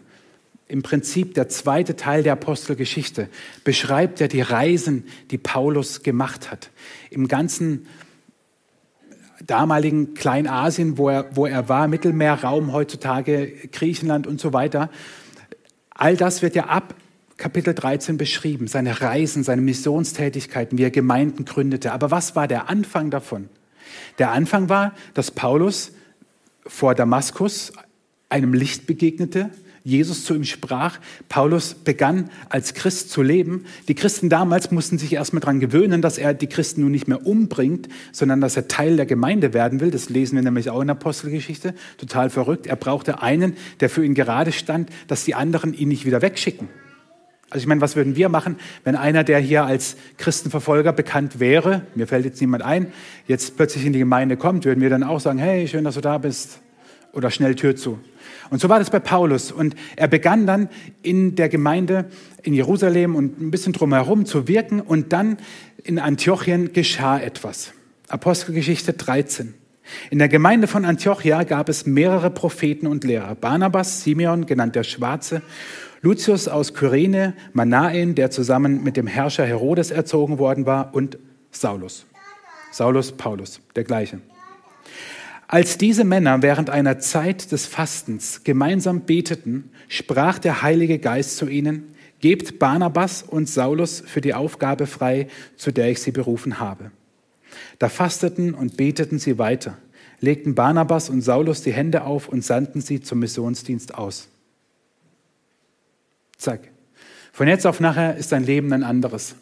im 0.66 0.82
Prinzip 0.82 1.34
der 1.34 1.48
zweite 1.48 1.96
Teil 1.96 2.22
der 2.22 2.32
Apostelgeschichte, 2.32 3.28
beschreibt 3.64 4.20
er 4.20 4.28
die 4.28 4.40
Reisen, 4.40 5.04
die 5.30 5.38
Paulus 5.38 6.02
gemacht 6.02 6.50
hat. 6.50 6.70
Im 7.10 7.28
ganzen 7.28 7.86
damaligen 9.46 10.14
Kleinasien, 10.14 10.98
wo 10.98 11.08
er, 11.08 11.36
wo 11.36 11.46
er 11.46 11.68
war, 11.68 11.88
Mittelmeerraum, 11.88 12.72
heutzutage 12.72 13.52
Griechenland 13.72 14.26
und 14.26 14.40
so 14.40 14.52
weiter. 14.52 14.90
All 15.90 16.16
das 16.16 16.42
wird 16.42 16.54
ja 16.54 16.66
ab 16.66 16.94
Kapitel 17.36 17.74
13 17.74 18.18
beschrieben, 18.18 18.68
seine 18.68 19.00
Reisen, 19.00 19.42
seine 19.42 19.62
Missionstätigkeiten, 19.62 20.78
wie 20.78 20.84
er 20.84 20.90
Gemeinden 20.90 21.44
gründete. 21.44 21.92
Aber 21.92 22.10
was 22.10 22.36
war 22.36 22.46
der 22.46 22.68
Anfang 22.68 23.10
davon? 23.10 23.48
Der 24.18 24.30
Anfang 24.30 24.68
war, 24.68 24.94
dass 25.14 25.30
Paulus 25.30 25.92
vor 26.66 26.94
Damaskus 26.94 27.72
einem 28.28 28.54
Licht 28.54 28.86
begegnete, 28.86 29.50
Jesus 29.84 30.24
zu 30.24 30.34
ihm 30.34 30.44
sprach. 30.44 30.98
Paulus 31.28 31.74
begann 31.74 32.30
als 32.48 32.74
Christ 32.74 33.10
zu 33.10 33.22
leben. 33.22 33.64
Die 33.88 33.94
Christen 33.94 34.28
damals 34.28 34.70
mussten 34.70 34.98
sich 34.98 35.12
erstmal 35.12 35.40
daran 35.40 35.60
gewöhnen, 35.60 36.02
dass 36.02 36.18
er 36.18 36.34
die 36.34 36.46
Christen 36.46 36.82
nun 36.82 36.92
nicht 36.92 37.08
mehr 37.08 37.26
umbringt, 37.26 37.88
sondern 38.12 38.40
dass 38.40 38.56
er 38.56 38.68
Teil 38.68 38.96
der 38.96 39.06
Gemeinde 39.06 39.54
werden 39.54 39.80
will. 39.80 39.90
Das 39.90 40.08
lesen 40.08 40.36
wir 40.36 40.42
nämlich 40.42 40.70
auch 40.70 40.80
in 40.80 40.86
der 40.86 40.96
Apostelgeschichte. 40.96 41.74
Total 41.98 42.30
verrückt. 42.30 42.66
Er 42.66 42.76
brauchte 42.76 43.22
einen, 43.22 43.56
der 43.80 43.90
für 43.90 44.04
ihn 44.04 44.14
gerade 44.14 44.52
stand, 44.52 44.90
dass 45.08 45.24
die 45.24 45.34
anderen 45.34 45.74
ihn 45.74 45.88
nicht 45.88 46.06
wieder 46.06 46.22
wegschicken. 46.22 46.68
Also 47.50 47.64
ich 47.64 47.66
meine, 47.66 47.82
was 47.82 47.96
würden 47.96 48.16
wir 48.16 48.30
machen, 48.30 48.56
wenn 48.82 48.96
einer, 48.96 49.24
der 49.24 49.38
hier 49.38 49.66
als 49.66 49.96
Christenverfolger 50.16 50.92
bekannt 50.94 51.38
wäre, 51.38 51.82
mir 51.94 52.06
fällt 52.06 52.24
jetzt 52.24 52.40
niemand 52.40 52.62
ein, 52.62 52.86
jetzt 53.26 53.56
plötzlich 53.56 53.84
in 53.84 53.92
die 53.92 53.98
Gemeinde 53.98 54.38
kommt, 54.38 54.64
würden 54.64 54.80
wir 54.80 54.88
dann 54.88 55.02
auch 55.02 55.20
sagen, 55.20 55.38
hey, 55.38 55.68
schön, 55.68 55.84
dass 55.84 55.96
du 55.96 56.00
da 56.00 56.16
bist 56.16 56.60
oder 57.12 57.30
schnell 57.30 57.54
Tür 57.54 57.76
zu. 57.76 57.98
Und 58.52 58.60
so 58.60 58.68
war 58.68 58.78
das 58.78 58.90
bei 58.90 59.00
Paulus. 59.00 59.50
Und 59.50 59.74
er 59.96 60.08
begann 60.08 60.46
dann 60.46 60.68
in 61.00 61.36
der 61.36 61.48
Gemeinde 61.48 62.04
in 62.42 62.52
Jerusalem 62.52 63.16
und 63.16 63.40
ein 63.40 63.50
bisschen 63.50 63.72
drumherum 63.72 64.26
zu 64.26 64.46
wirken. 64.46 64.82
Und 64.82 65.14
dann 65.14 65.38
in 65.84 65.98
Antiochien 65.98 66.74
geschah 66.74 67.18
etwas. 67.18 67.72
Apostelgeschichte 68.08 68.92
13. 68.92 69.54
In 70.10 70.18
der 70.18 70.28
Gemeinde 70.28 70.66
von 70.66 70.84
Antiochia 70.84 71.44
gab 71.44 71.70
es 71.70 71.86
mehrere 71.86 72.28
Propheten 72.28 72.86
und 72.86 73.04
Lehrer. 73.04 73.34
Barnabas, 73.36 74.04
Simeon, 74.04 74.44
genannt 74.44 74.76
der 74.76 74.84
Schwarze, 74.84 75.40
Lucius 76.02 76.46
aus 76.46 76.74
Kyrene, 76.74 77.32
Manaen, 77.54 78.14
der 78.14 78.30
zusammen 78.30 78.84
mit 78.84 78.98
dem 78.98 79.06
Herrscher 79.06 79.46
Herodes 79.46 79.90
erzogen 79.90 80.38
worden 80.38 80.66
war, 80.66 80.94
und 80.94 81.16
Saulus. 81.52 82.04
Saulus, 82.70 83.12
Paulus, 83.12 83.62
der 83.76 83.84
gleiche. 83.84 84.20
Als 85.48 85.76
diese 85.76 86.04
Männer 86.04 86.42
während 86.42 86.70
einer 86.70 86.98
Zeit 86.98 87.52
des 87.52 87.66
Fastens 87.66 88.42
gemeinsam 88.44 89.02
beteten, 89.02 89.70
sprach 89.88 90.38
der 90.38 90.62
Heilige 90.62 90.98
Geist 90.98 91.36
zu 91.36 91.46
ihnen, 91.46 91.92
Gebt 92.22 92.60
Barnabas 92.60 93.24
und 93.24 93.48
Saulus 93.48 94.00
für 94.06 94.20
die 94.20 94.32
Aufgabe 94.32 94.86
frei, 94.86 95.26
zu 95.56 95.72
der 95.72 95.90
ich 95.90 96.00
sie 96.00 96.12
berufen 96.12 96.60
habe. 96.60 96.92
Da 97.80 97.88
fasteten 97.88 98.54
und 98.54 98.76
beteten 98.76 99.18
sie 99.18 99.38
weiter, 99.38 99.76
legten 100.20 100.54
Barnabas 100.54 101.10
und 101.10 101.20
Saulus 101.20 101.62
die 101.62 101.72
Hände 101.72 102.04
auf 102.04 102.28
und 102.28 102.44
sandten 102.44 102.80
sie 102.80 103.00
zum 103.00 103.18
Missionsdienst 103.18 103.96
aus. 103.96 104.28
Zack. 106.38 106.70
Von 107.32 107.48
jetzt 107.48 107.66
auf 107.66 107.80
nachher 107.80 108.16
ist 108.16 108.28
sein 108.28 108.44
Leben 108.44 108.72
ein 108.72 108.84
anderes. 108.84 109.34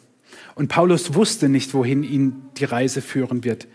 Und 0.55 0.69
Paulus 0.69 1.13
wusste 1.13 1.49
nicht, 1.49 1.75
wohin 1.75 2.03
ihn 2.03 2.49
die 2.57 2.65
Reise 2.65 3.01
führen 3.01 3.43
wird. 3.43 3.67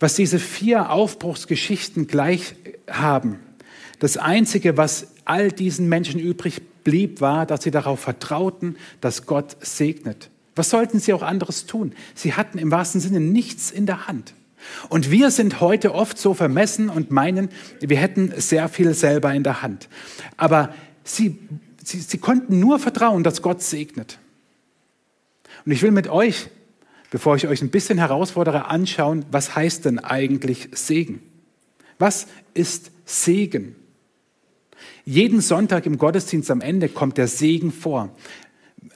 Was 0.00 0.14
diese 0.14 0.38
vier 0.38 0.90
Aufbruchsgeschichten 0.90 2.06
gleich 2.06 2.54
haben, 2.88 3.40
das 3.98 4.16
Einzige, 4.16 4.76
was 4.76 5.08
all 5.24 5.50
diesen 5.50 5.88
Menschen 5.88 6.20
übrig 6.20 6.62
blieb, 6.84 7.20
war, 7.20 7.46
dass 7.46 7.64
sie 7.64 7.70
darauf 7.70 8.00
vertrauten, 8.00 8.76
dass 9.00 9.26
Gott 9.26 9.56
segnet. 9.60 10.30
Was 10.54 10.70
sollten 10.70 11.00
sie 11.00 11.12
auch 11.12 11.22
anderes 11.22 11.66
tun? 11.66 11.92
Sie 12.14 12.34
hatten 12.34 12.58
im 12.58 12.70
wahrsten 12.70 13.00
Sinne 13.00 13.20
nichts 13.20 13.70
in 13.70 13.86
der 13.86 14.06
Hand. 14.06 14.34
Und 14.88 15.10
wir 15.10 15.30
sind 15.30 15.60
heute 15.60 15.94
oft 15.94 16.18
so 16.18 16.34
vermessen 16.34 16.88
und 16.88 17.10
meinen, 17.10 17.48
wir 17.80 17.96
hätten 17.96 18.32
sehr 18.36 18.68
viel 18.68 18.94
selber 18.94 19.32
in 19.34 19.42
der 19.42 19.62
Hand. 19.62 19.88
Aber 20.36 20.74
sie, 21.04 21.38
sie, 21.84 22.00
sie 22.00 22.18
konnten 22.18 22.58
nur 22.58 22.78
vertrauen, 22.78 23.22
dass 23.22 23.42
Gott 23.42 23.62
segnet. 23.62 24.18
Und 25.64 25.72
ich 25.72 25.82
will 25.82 25.90
mit 25.90 26.08
euch, 26.08 26.48
bevor 27.10 27.36
ich 27.36 27.46
euch 27.46 27.62
ein 27.62 27.70
bisschen 27.70 27.98
herausfordere, 27.98 28.66
anschauen, 28.66 29.24
was 29.30 29.54
heißt 29.54 29.84
denn 29.84 29.98
eigentlich 29.98 30.68
Segen? 30.72 31.20
Was 31.98 32.26
ist 32.54 32.90
Segen? 33.04 33.76
Jeden 35.04 35.40
Sonntag 35.40 35.86
im 35.86 35.98
Gottesdienst 35.98 36.50
am 36.50 36.60
Ende 36.60 36.88
kommt 36.88 37.16
der 37.16 37.28
Segen 37.28 37.72
vor. 37.72 38.14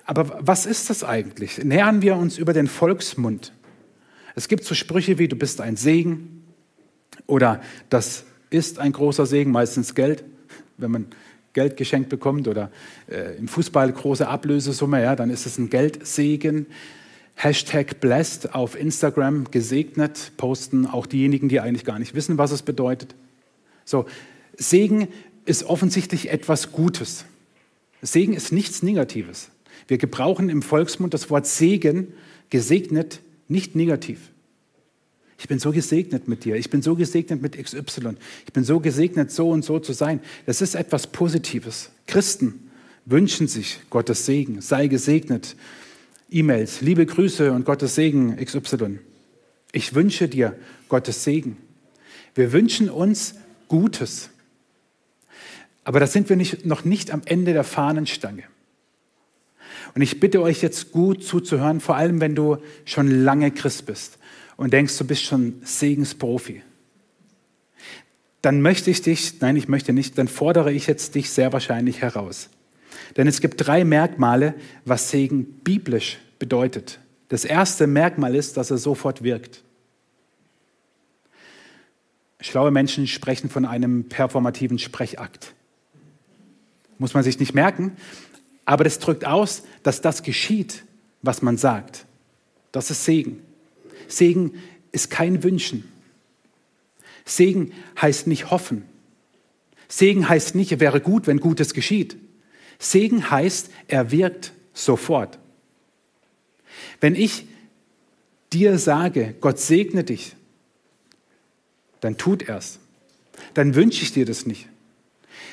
Aber 0.04 0.38
was 0.40 0.66
ist 0.66 0.90
das 0.90 1.04
eigentlich? 1.04 1.62
Nähern 1.64 2.02
wir 2.02 2.16
uns 2.16 2.38
über 2.38 2.52
den 2.52 2.66
Volksmund. 2.66 3.52
Es 4.34 4.48
gibt 4.48 4.64
so 4.64 4.74
Sprüche 4.74 5.18
wie, 5.18 5.28
du 5.28 5.36
bist 5.36 5.60
ein 5.60 5.76
Segen 5.76 6.44
oder 7.26 7.60
das 7.88 8.24
ist 8.50 8.78
ein 8.78 8.92
großer 8.92 9.26
Segen, 9.26 9.50
meistens 9.50 9.94
Geld, 9.94 10.24
wenn 10.76 10.90
man 10.90 11.06
Geld 11.52 11.76
geschenkt 11.76 12.08
bekommt 12.08 12.48
oder 12.48 12.70
äh, 13.08 13.36
im 13.36 13.48
Fußball 13.48 13.92
große 13.92 14.26
Ablösesumme, 14.26 15.02
ja, 15.02 15.16
dann 15.16 15.30
ist 15.30 15.46
es 15.46 15.58
ein 15.58 15.70
Geldsegen. 15.70 16.66
Hashtag 17.42 17.98
blessed 17.98 18.54
auf 18.54 18.78
Instagram, 18.78 19.50
gesegnet, 19.50 20.30
posten 20.36 20.86
auch 20.86 21.06
diejenigen, 21.06 21.48
die 21.48 21.58
eigentlich 21.58 21.84
gar 21.84 21.98
nicht 21.98 22.14
wissen, 22.14 22.38
was 22.38 22.52
es 22.52 22.62
bedeutet. 22.62 23.16
So, 23.84 24.06
Segen 24.56 25.08
ist 25.44 25.64
offensichtlich 25.64 26.30
etwas 26.30 26.70
Gutes. 26.70 27.24
Segen 28.00 28.34
ist 28.34 28.52
nichts 28.52 28.84
Negatives. 28.84 29.50
Wir 29.88 29.98
gebrauchen 29.98 30.50
im 30.50 30.62
Volksmund 30.62 31.14
das 31.14 31.30
Wort 31.30 31.48
Segen, 31.48 32.12
gesegnet, 32.48 33.18
nicht 33.48 33.74
negativ. 33.74 34.20
Ich 35.36 35.48
bin 35.48 35.58
so 35.58 35.72
gesegnet 35.72 36.28
mit 36.28 36.44
dir. 36.44 36.54
Ich 36.54 36.70
bin 36.70 36.80
so 36.80 36.94
gesegnet 36.94 37.42
mit 37.42 37.60
XY. 37.60 38.14
Ich 38.46 38.52
bin 38.52 38.62
so 38.62 38.78
gesegnet, 38.78 39.32
so 39.32 39.50
und 39.50 39.64
so 39.64 39.80
zu 39.80 39.94
sein. 39.94 40.20
Das 40.46 40.62
ist 40.62 40.76
etwas 40.76 41.08
Positives. 41.08 41.90
Christen 42.06 42.70
wünschen 43.04 43.48
sich 43.48 43.80
Gottes 43.90 44.26
Segen. 44.26 44.60
Sei 44.60 44.86
gesegnet. 44.86 45.56
E-Mails, 46.32 46.80
liebe 46.80 47.04
Grüße 47.04 47.52
und 47.52 47.66
Gottes 47.66 47.94
Segen 47.94 48.36
XY. 48.36 48.98
Ich 49.72 49.94
wünsche 49.94 50.28
dir 50.28 50.56
Gottes 50.88 51.24
Segen. 51.24 51.58
Wir 52.34 52.52
wünschen 52.52 52.88
uns 52.88 53.34
Gutes. 53.68 54.30
Aber 55.84 56.00
da 56.00 56.06
sind 56.06 56.30
wir 56.30 56.36
nicht, 56.36 56.64
noch 56.64 56.84
nicht 56.84 57.10
am 57.10 57.20
Ende 57.26 57.52
der 57.52 57.64
Fahnenstange. 57.64 58.44
Und 59.94 60.00
ich 60.00 60.20
bitte 60.20 60.40
euch 60.40 60.62
jetzt 60.62 60.90
gut 60.90 61.22
zuzuhören, 61.22 61.80
vor 61.80 61.96
allem 61.96 62.20
wenn 62.20 62.34
du 62.34 62.56
schon 62.86 63.24
lange 63.24 63.50
Christ 63.50 63.84
bist 63.84 64.18
und 64.56 64.72
denkst, 64.72 64.96
du 64.96 65.04
bist 65.04 65.24
schon 65.24 65.60
Segensprofi. 65.64 66.62
Dann 68.40 68.62
möchte 68.62 68.90
ich 68.90 69.02
dich, 69.02 69.40
nein, 69.40 69.56
ich 69.56 69.68
möchte 69.68 69.92
nicht, 69.92 70.16
dann 70.16 70.28
fordere 70.28 70.72
ich 70.72 70.86
jetzt 70.86 71.14
dich 71.14 71.30
sehr 71.30 71.52
wahrscheinlich 71.52 72.00
heraus. 72.00 72.48
Denn 73.16 73.26
es 73.26 73.40
gibt 73.40 73.66
drei 73.66 73.84
Merkmale, 73.84 74.54
was 74.84 75.10
Segen 75.10 75.44
biblisch 75.44 76.18
bedeutet. 76.38 76.98
Das 77.28 77.44
erste 77.44 77.86
Merkmal 77.86 78.34
ist, 78.34 78.56
dass 78.56 78.70
er 78.70 78.78
sofort 78.78 79.22
wirkt. 79.22 79.62
Schlaue 82.40 82.70
Menschen 82.70 83.06
sprechen 83.06 83.48
von 83.48 83.64
einem 83.64 84.08
performativen 84.08 84.78
Sprechakt 84.78 85.54
muss 87.02 87.14
man 87.14 87.24
sich 87.24 87.38
nicht 87.38 87.52
merken, 87.52 87.96
aber 88.64 88.84
das 88.84 89.00
drückt 89.00 89.26
aus, 89.26 89.64
dass 89.82 90.00
das 90.00 90.22
geschieht, 90.22 90.84
was 91.20 91.42
man 91.42 91.58
sagt. 91.58 92.06
Das 92.70 92.90
ist 92.90 93.04
Segen. 93.04 93.42
Segen 94.08 94.54
ist 94.92 95.10
kein 95.10 95.42
Wünschen. 95.42 95.90
Segen 97.24 97.72
heißt 98.00 98.28
nicht 98.28 98.50
hoffen. 98.50 98.84
Segen 99.88 100.28
heißt 100.28 100.54
nicht, 100.54 100.72
er 100.72 100.80
wäre 100.80 101.00
gut, 101.00 101.26
wenn 101.26 101.40
Gutes 101.40 101.74
geschieht. 101.74 102.16
Segen 102.82 103.30
heißt, 103.30 103.70
er 103.88 104.10
wirkt 104.10 104.52
sofort. 104.74 105.38
Wenn 107.00 107.14
ich 107.14 107.46
dir 108.52 108.78
sage, 108.78 109.34
Gott 109.40 109.58
segne 109.58 110.04
dich, 110.04 110.34
dann 112.00 112.16
tut 112.16 112.42
er's. 112.42 112.78
Dann 113.54 113.74
wünsche 113.74 114.02
ich 114.02 114.12
dir 114.12 114.26
das 114.26 114.46
nicht 114.46 114.68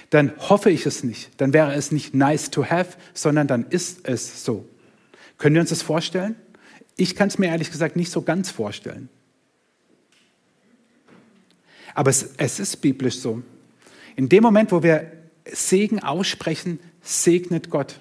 dann 0.09 0.33
hoffe 0.37 0.69
ich 0.69 0.85
es 0.85 1.03
nicht. 1.03 1.29
Dann 1.37 1.53
wäre 1.53 1.73
es 1.73 1.91
nicht 1.91 2.13
nice 2.13 2.49
to 2.49 2.65
have, 2.65 2.97
sondern 3.13 3.47
dann 3.47 3.67
ist 3.69 4.07
es 4.07 4.43
so. 4.43 4.67
Können 5.37 5.55
wir 5.55 5.61
uns 5.61 5.69
das 5.69 5.81
vorstellen? 5.81 6.35
Ich 6.97 7.15
kann 7.15 7.27
es 7.27 7.37
mir 7.37 7.47
ehrlich 7.47 7.71
gesagt 7.71 7.95
nicht 7.95 8.11
so 8.11 8.21
ganz 8.21 8.49
vorstellen. 8.49 9.09
Aber 11.93 12.09
es, 12.09 12.31
es 12.37 12.59
ist 12.59 12.77
biblisch 12.77 13.19
so. 13.19 13.41
In 14.15 14.29
dem 14.29 14.43
Moment, 14.43 14.71
wo 14.71 14.83
wir 14.83 15.11
Segen 15.45 15.99
aussprechen, 15.99 16.79
segnet 17.01 17.69
Gott 17.69 17.99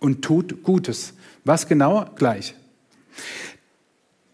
und 0.00 0.22
tut 0.22 0.62
Gutes. 0.62 1.14
Was 1.44 1.66
genau? 1.68 2.06
Gleich. 2.16 2.54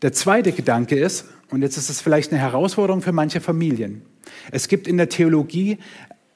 Der 0.03 0.13
zweite 0.13 0.53
Gedanke 0.53 0.99
ist, 0.99 1.27
und 1.51 1.63
jetzt 1.63 1.77
ist 1.77 1.91
es 1.91 2.01
vielleicht 2.01 2.33
eine 2.33 2.41
Herausforderung 2.41 3.03
für 3.03 3.13
manche 3.13 3.41
Familien. 3.41 4.03
Es 4.53 4.69
gibt 4.69 4.87
in 4.87 4.97
der 4.97 5.09
Theologie 5.09 5.79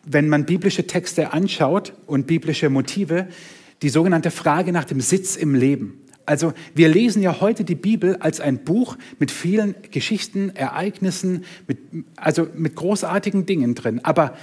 wenn 0.06 0.28
man 0.28 0.44
biblische 0.44 0.86
Texte 0.86 1.32
anschaut 1.32 1.92
und 2.06 2.26
biblische 2.26 2.70
Motive, 2.70 3.28
die 3.82 3.88
sogenannte 3.88 4.30
Frage 4.30 4.72
nach 4.72 4.84
dem 4.84 5.00
Sitz 5.00 5.36
im 5.36 5.54
Leben. 5.54 6.00
Also 6.26 6.54
wir 6.74 6.88
lesen 6.88 7.22
ja 7.22 7.40
heute 7.40 7.64
die 7.64 7.74
Bibel 7.74 8.16
als 8.16 8.40
ein 8.40 8.64
Buch 8.64 8.96
mit 9.18 9.30
vielen 9.30 9.74
Geschichten, 9.90 10.50
Ereignissen, 10.54 11.44
mit, 11.66 11.78
also 12.16 12.46
mit 12.54 12.76
großartigen 12.76 13.44
Dingen 13.44 13.74
drin. 13.74 14.00
Aber 14.02 14.34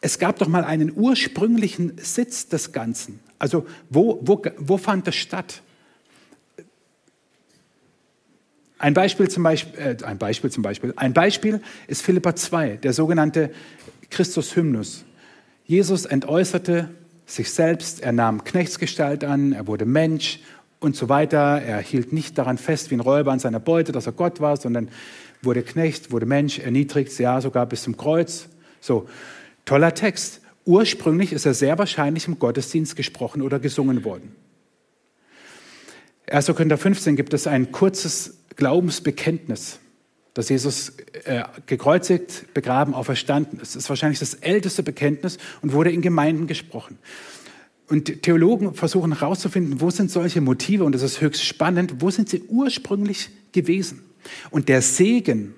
es 0.00 0.18
gab 0.18 0.38
doch 0.38 0.48
mal 0.48 0.64
einen 0.64 0.92
ursprünglichen 0.94 1.98
Sitz 1.98 2.48
des 2.48 2.72
Ganzen. 2.72 3.20
Also 3.38 3.66
wo, 3.88 4.20
wo, 4.22 4.42
wo 4.58 4.76
fand 4.76 5.06
das 5.06 5.16
statt? 5.16 5.62
Ein 8.78 8.94
Beispiel 8.94 9.28
zum 9.28 9.42
Beispiel, 9.42 9.78
äh, 9.78 10.04
ein 10.04 10.18
Beispiel 10.18 10.50
zum 10.50 10.62
Beispiel, 10.62 10.94
ein 10.96 11.12
Beispiel 11.12 11.60
ist 11.86 12.02
Philippa 12.02 12.34
2, 12.34 12.76
der 12.76 12.94
sogenannte 12.94 13.50
Christus-Hymnus. 14.08 15.04
Jesus 15.66 16.06
entäußerte 16.06 16.88
sich 17.26 17.52
selbst, 17.52 18.02
er 18.02 18.12
nahm 18.12 18.42
Knechtsgestalt 18.42 19.22
an, 19.22 19.52
er 19.52 19.66
wurde 19.66 19.84
Mensch 19.84 20.40
und 20.80 20.96
so 20.96 21.08
weiter. 21.08 21.60
Er 21.62 21.78
hielt 21.78 22.12
nicht 22.12 22.38
daran 22.38 22.58
fest 22.58 22.90
wie 22.90 22.94
ein 22.94 23.00
Räuber 23.00 23.32
an 23.32 23.38
seiner 23.38 23.60
Beute, 23.60 23.92
dass 23.92 24.06
er 24.06 24.12
Gott 24.12 24.40
war, 24.40 24.56
sondern 24.56 24.88
wurde 25.42 25.62
Knecht, 25.62 26.10
wurde 26.10 26.26
Mensch, 26.26 26.58
erniedrigt, 26.58 27.16
ja 27.18 27.40
sogar 27.40 27.66
bis 27.66 27.82
zum 27.82 27.96
Kreuz. 27.96 28.48
So, 28.80 29.06
toller 29.64 29.94
Text. 29.94 30.40
Ursprünglich 30.64 31.32
ist 31.32 31.46
er 31.46 31.54
sehr 31.54 31.78
wahrscheinlich 31.78 32.28
im 32.28 32.38
Gottesdienst 32.38 32.96
gesprochen 32.96 33.42
oder 33.42 33.58
gesungen 33.58 34.04
worden. 34.04 34.34
1. 36.30 36.46
Korinther 36.46 36.78
15 36.78 37.16
gibt 37.16 37.34
es 37.34 37.46
ein 37.46 37.72
kurzes 37.72 38.44
Glaubensbekenntnis 38.56 39.80
dass 40.34 40.48
Jesus 40.48 40.92
äh, 41.24 41.42
gekreuzigt, 41.66 42.54
begraben, 42.54 42.94
auferstanden 42.94 43.60
ist. 43.60 43.74
Das 43.74 43.84
ist 43.84 43.88
wahrscheinlich 43.88 44.20
das 44.20 44.34
älteste 44.34 44.82
Bekenntnis 44.82 45.38
und 45.60 45.72
wurde 45.72 45.90
in 45.90 46.02
Gemeinden 46.02 46.46
gesprochen. 46.46 46.98
Und 47.88 48.22
Theologen 48.22 48.74
versuchen 48.74 49.18
herauszufinden, 49.18 49.80
wo 49.80 49.90
sind 49.90 50.10
solche 50.10 50.40
Motive, 50.40 50.84
und 50.84 50.94
das 50.94 51.02
ist 51.02 51.20
höchst 51.20 51.44
spannend, 51.44 51.96
wo 51.98 52.10
sind 52.10 52.28
sie 52.28 52.42
ursprünglich 52.42 53.30
gewesen? 53.50 54.04
Und 54.50 54.68
der 54.68 54.80
Segen 54.80 55.54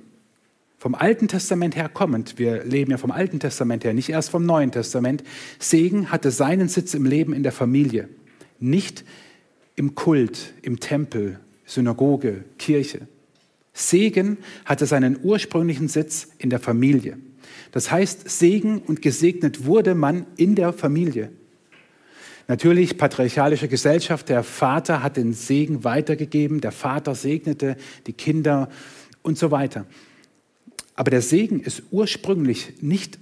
vom 0.82 0.96
Alten 0.96 1.28
Testament 1.28 1.76
her 1.76 1.88
kommend, 1.88 2.40
wir 2.40 2.64
leben 2.64 2.90
ja 2.90 2.96
vom 2.96 3.12
Alten 3.12 3.38
Testament 3.38 3.84
her, 3.84 3.94
nicht 3.94 4.08
erst 4.08 4.30
vom 4.30 4.44
Neuen 4.44 4.72
Testament, 4.72 5.22
Segen 5.60 6.10
hatte 6.10 6.32
seinen 6.32 6.66
Sitz 6.66 6.92
im 6.94 7.04
Leben 7.04 7.34
in 7.34 7.44
der 7.44 7.52
Familie, 7.52 8.08
nicht 8.58 9.04
im 9.76 9.94
Kult, 9.94 10.52
im 10.60 10.80
Tempel, 10.80 11.38
Synagoge, 11.66 12.42
Kirche 12.58 13.06
Segen 13.72 14.38
hatte 14.64 14.86
seinen 14.86 15.20
ursprünglichen 15.22 15.86
Sitz 15.86 16.30
in 16.38 16.50
der 16.50 16.58
Familie. 16.58 17.16
Das 17.70 17.92
heißt, 17.92 18.28
Segen 18.28 18.80
und 18.80 19.02
gesegnet 19.02 19.64
wurde 19.64 19.94
man 19.94 20.26
in 20.36 20.56
der 20.56 20.72
Familie. 20.72 21.30
Natürlich, 22.48 22.98
patriarchalische 22.98 23.68
Gesellschaft, 23.68 24.28
der 24.30 24.42
Vater 24.42 25.00
hat 25.00 25.16
den 25.16 25.32
Segen 25.32 25.84
weitergegeben, 25.84 26.60
der 26.60 26.72
Vater 26.72 27.14
segnete 27.14 27.76
die 28.08 28.14
Kinder 28.14 28.68
und 29.22 29.38
so 29.38 29.52
weiter. 29.52 29.86
Aber 30.94 31.11
der 31.11 31.22
Segen 31.22 31.61
ist 31.61 31.82
ursprünglich 31.90 32.82
nicht 32.82 33.18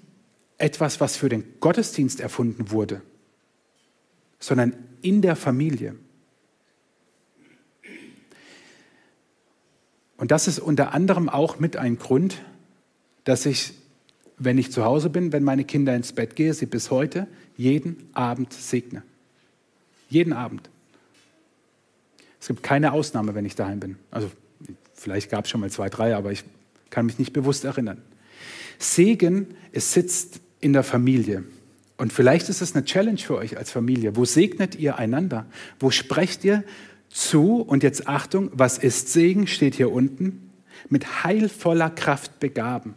etwas, 0.58 1.00
was 1.00 1.16
für 1.16 1.28
den 1.28 1.44
Gottesdienst 1.60 2.20
erfunden 2.20 2.70
wurde, 2.70 3.00
sondern 4.38 4.74
in 5.02 5.22
der 5.22 5.36
Familie. 5.36 5.94
Und 10.16 10.30
das 10.30 10.48
ist 10.48 10.58
unter 10.58 10.92
anderem 10.92 11.30
auch 11.30 11.58
mit 11.58 11.76
ein 11.76 11.98
Grund, 11.98 12.42
dass 13.24 13.46
ich, 13.46 13.72
wenn 14.36 14.58
ich 14.58 14.70
zu 14.70 14.84
Hause 14.84 15.08
bin, 15.08 15.32
wenn 15.32 15.42
meine 15.42 15.64
Kinder 15.64 15.96
ins 15.96 16.12
Bett 16.12 16.36
gehe, 16.36 16.52
sie 16.52 16.66
bis 16.66 16.90
heute 16.90 17.26
jeden 17.56 18.10
Abend 18.12 18.52
segne. 18.52 19.02
Jeden 20.10 20.34
Abend. 20.34 20.68
Es 22.38 22.48
gibt 22.48 22.62
keine 22.62 22.92
Ausnahme, 22.92 23.34
wenn 23.34 23.46
ich 23.46 23.54
daheim 23.54 23.80
bin. 23.80 23.96
Also 24.10 24.30
vielleicht 24.92 25.30
gab 25.30 25.44
es 25.44 25.50
schon 25.50 25.60
mal 25.60 25.70
zwei, 25.70 25.88
drei, 25.88 26.14
aber 26.14 26.32
ich 26.32 26.44
kann 26.90 27.06
mich 27.06 27.18
nicht 27.18 27.32
bewusst 27.32 27.64
erinnern. 27.64 28.02
Segen, 28.78 29.48
es 29.72 29.92
sitzt 29.92 30.40
in 30.60 30.72
der 30.72 30.82
Familie. 30.82 31.44
Und 31.96 32.12
vielleicht 32.12 32.48
ist 32.48 32.62
es 32.62 32.74
eine 32.74 32.84
Challenge 32.84 33.18
für 33.18 33.36
euch 33.36 33.56
als 33.56 33.70
Familie. 33.70 34.16
Wo 34.16 34.24
segnet 34.24 34.74
ihr 34.74 34.96
einander? 34.96 35.46
Wo 35.78 35.90
sprecht 35.90 36.44
ihr 36.44 36.64
zu? 37.10 37.56
Und 37.56 37.82
jetzt 37.82 38.08
Achtung, 38.08 38.50
was 38.54 38.78
ist 38.78 39.12
Segen? 39.12 39.46
Steht 39.46 39.74
hier 39.74 39.92
unten. 39.92 40.50
Mit 40.88 41.24
heilvoller 41.24 41.90
Kraft 41.90 42.40
begaben. 42.40 42.94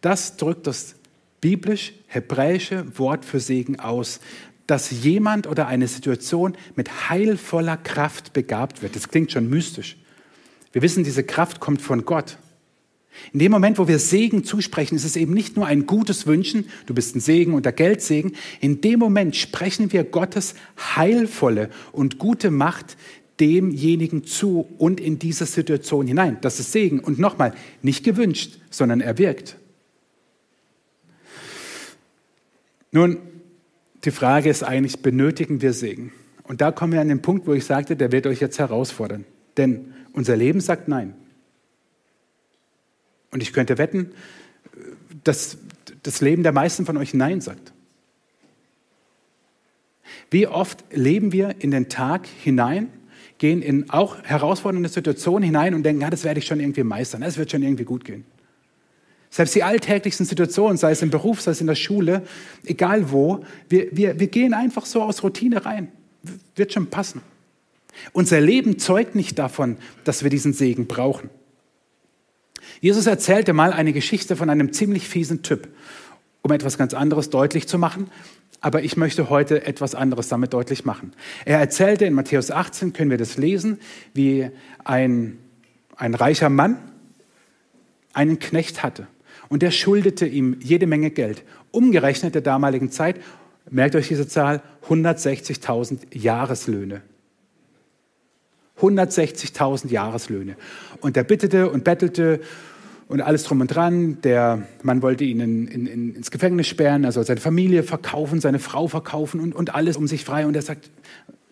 Das 0.00 0.36
drückt 0.36 0.66
das 0.66 0.94
biblisch-hebräische 1.40 2.98
Wort 2.98 3.24
für 3.24 3.40
Segen 3.40 3.78
aus 3.78 4.20
dass 4.68 4.90
jemand 4.90 5.46
oder 5.46 5.66
eine 5.66 5.88
Situation 5.88 6.54
mit 6.76 7.08
heilvoller 7.08 7.78
Kraft 7.78 8.34
begabt 8.34 8.82
wird. 8.82 8.94
Das 8.94 9.08
klingt 9.08 9.32
schon 9.32 9.48
mystisch. 9.48 9.96
Wir 10.72 10.82
wissen, 10.82 11.04
diese 11.04 11.24
Kraft 11.24 11.58
kommt 11.58 11.80
von 11.80 12.04
Gott. 12.04 12.36
In 13.32 13.40
dem 13.40 13.50
Moment, 13.50 13.78
wo 13.78 13.88
wir 13.88 13.98
Segen 13.98 14.44
zusprechen, 14.44 14.96
ist 14.96 15.04
es 15.04 15.16
eben 15.16 15.34
nicht 15.34 15.56
nur 15.56 15.66
ein 15.66 15.86
gutes 15.86 16.26
Wünschen, 16.26 16.68
du 16.86 16.94
bist 16.94 17.16
ein 17.16 17.20
Segen 17.20 17.54
und 17.54 17.64
der 17.64 17.72
Geldsegen. 17.72 18.32
In 18.60 18.80
dem 18.80 19.00
Moment 19.00 19.36
sprechen 19.36 19.92
wir 19.92 20.04
Gottes 20.04 20.54
heilvolle 20.78 21.70
und 21.92 22.18
gute 22.18 22.50
Macht 22.50 22.96
demjenigen 23.40 24.24
zu 24.24 24.68
und 24.78 25.00
in 25.00 25.18
diese 25.18 25.46
Situation 25.46 26.06
hinein. 26.06 26.38
Das 26.40 26.60
ist 26.60 26.72
Segen. 26.72 27.00
Und 27.00 27.18
nochmal, 27.18 27.54
nicht 27.82 28.04
gewünscht, 28.04 28.58
sondern 28.70 29.00
er 29.00 29.18
wirkt. 29.18 29.56
Nun, 32.90 33.18
die 34.04 34.10
Frage 34.10 34.48
ist 34.48 34.62
eigentlich, 34.62 35.00
benötigen 35.00 35.60
wir 35.60 35.72
Segen? 35.72 36.12
Und 36.44 36.60
da 36.60 36.72
kommen 36.72 36.94
wir 36.94 37.00
an 37.00 37.08
den 37.08 37.22
Punkt, 37.22 37.46
wo 37.46 37.52
ich 37.52 37.64
sagte, 37.64 37.94
der 37.94 38.10
wird 38.10 38.26
euch 38.26 38.40
jetzt 38.40 38.58
herausfordern. 38.58 39.24
Denn 39.56 39.92
unser 40.12 40.36
Leben 40.36 40.60
sagt 40.60 40.88
Nein. 40.88 41.14
Und 43.30 43.42
ich 43.42 43.52
könnte 43.52 43.78
wetten, 43.78 44.12
dass 45.24 45.58
das 46.02 46.20
Leben 46.20 46.42
der 46.42 46.52
meisten 46.52 46.86
von 46.86 46.96
euch 46.96 47.14
Nein 47.14 47.40
sagt. 47.40 47.72
Wie 50.30 50.46
oft 50.46 50.84
leben 50.90 51.32
wir 51.32 51.56
in 51.58 51.70
den 51.70 51.88
Tag 51.88 52.26
hinein, 52.26 52.90
gehen 53.38 53.62
in 53.62 53.88
auch 53.90 54.22
herausfordernde 54.22 54.88
Situationen 54.88 55.44
hinein 55.44 55.74
und 55.74 55.84
denken, 55.84 56.02
ja, 56.02 56.10
das 56.10 56.24
werde 56.24 56.40
ich 56.40 56.46
schon 56.46 56.60
irgendwie 56.60 56.82
meistern, 56.82 57.22
es 57.22 57.38
wird 57.38 57.50
schon 57.50 57.62
irgendwie 57.62 57.84
gut 57.84 58.04
gehen. 58.04 58.24
Selbst 59.30 59.54
die 59.54 59.62
alltäglichsten 59.62 60.26
Situationen, 60.26 60.78
sei 60.78 60.90
es 60.90 61.02
im 61.02 61.10
Beruf, 61.10 61.40
sei 61.40 61.50
es 61.50 61.60
in 61.60 61.66
der 61.66 61.74
Schule, 61.74 62.22
egal 62.64 63.10
wo, 63.10 63.44
wir, 63.68 63.88
wir, 63.92 64.18
wir 64.18 64.26
gehen 64.28 64.54
einfach 64.54 64.86
so 64.86 65.02
aus 65.02 65.22
Routine 65.22 65.64
rein. 65.66 65.92
Wird 66.56 66.72
schon 66.72 66.88
passen. 66.88 67.20
Unser 68.12 68.40
Leben 68.40 68.78
zeugt 68.78 69.14
nicht 69.14 69.38
davon, 69.38 69.76
dass 70.04 70.22
wir 70.22 70.30
diesen 70.30 70.52
Segen 70.52 70.86
brauchen. 70.86 71.30
Jesus 72.80 73.06
erzählte 73.06 73.52
mal 73.52 73.72
eine 73.72 73.92
Geschichte 73.92 74.36
von 74.36 74.50
einem 74.50 74.72
ziemlich 74.72 75.08
fiesen 75.08 75.42
Typ, 75.42 75.68
um 76.42 76.52
etwas 76.52 76.78
ganz 76.78 76.94
anderes 76.94 77.30
deutlich 77.30 77.66
zu 77.66 77.78
machen. 77.78 78.10
Aber 78.60 78.82
ich 78.82 78.96
möchte 78.96 79.30
heute 79.30 79.64
etwas 79.66 79.94
anderes 79.94 80.28
damit 80.28 80.52
deutlich 80.52 80.84
machen. 80.84 81.12
Er 81.44 81.58
erzählte 81.58 82.04
in 82.04 82.14
Matthäus 82.14 82.50
18, 82.50 82.92
können 82.92 83.10
wir 83.10 83.18
das 83.18 83.36
lesen, 83.36 83.78
wie 84.14 84.50
ein, 84.84 85.38
ein 85.96 86.14
reicher 86.14 86.48
Mann 86.48 86.78
einen 88.12 88.38
Knecht 88.38 88.82
hatte. 88.82 89.06
Und 89.48 89.62
der 89.62 89.70
schuldete 89.70 90.26
ihm 90.26 90.56
jede 90.60 90.86
Menge 90.86 91.10
Geld. 91.10 91.44
Umgerechnet 91.70 92.34
der 92.34 92.42
damaligen 92.42 92.90
Zeit, 92.90 93.16
merkt 93.70 93.94
euch 93.94 94.08
diese 94.08 94.26
Zahl, 94.26 94.62
160.000 94.88 95.98
Jahreslöhne. 96.12 97.02
160.000 98.80 99.88
Jahreslöhne. 99.88 100.56
Und 101.00 101.16
er 101.16 101.24
bittete 101.24 101.70
und 101.70 101.84
bettelte 101.84 102.40
und 103.08 103.22
alles 103.22 103.42
drum 103.44 103.60
und 103.60 103.68
dran. 103.68 104.20
Der 104.22 104.62
Mann 104.82 105.02
wollte 105.02 105.24
ihn 105.24 105.40
in, 105.40 105.66
in, 105.66 105.86
in, 105.86 106.14
ins 106.14 106.30
Gefängnis 106.30 106.66
sperren, 106.66 107.04
er 107.04 107.12
soll 107.12 107.24
seine 107.24 107.40
Familie 107.40 107.82
verkaufen, 107.82 108.40
seine 108.40 108.58
Frau 108.58 108.86
verkaufen 108.86 109.40
und, 109.40 109.54
und 109.54 109.74
alles 109.74 109.96
um 109.96 110.06
sich 110.06 110.24
frei. 110.24 110.46
Und 110.46 110.54
er 110.54 110.62
sagt, 110.62 110.90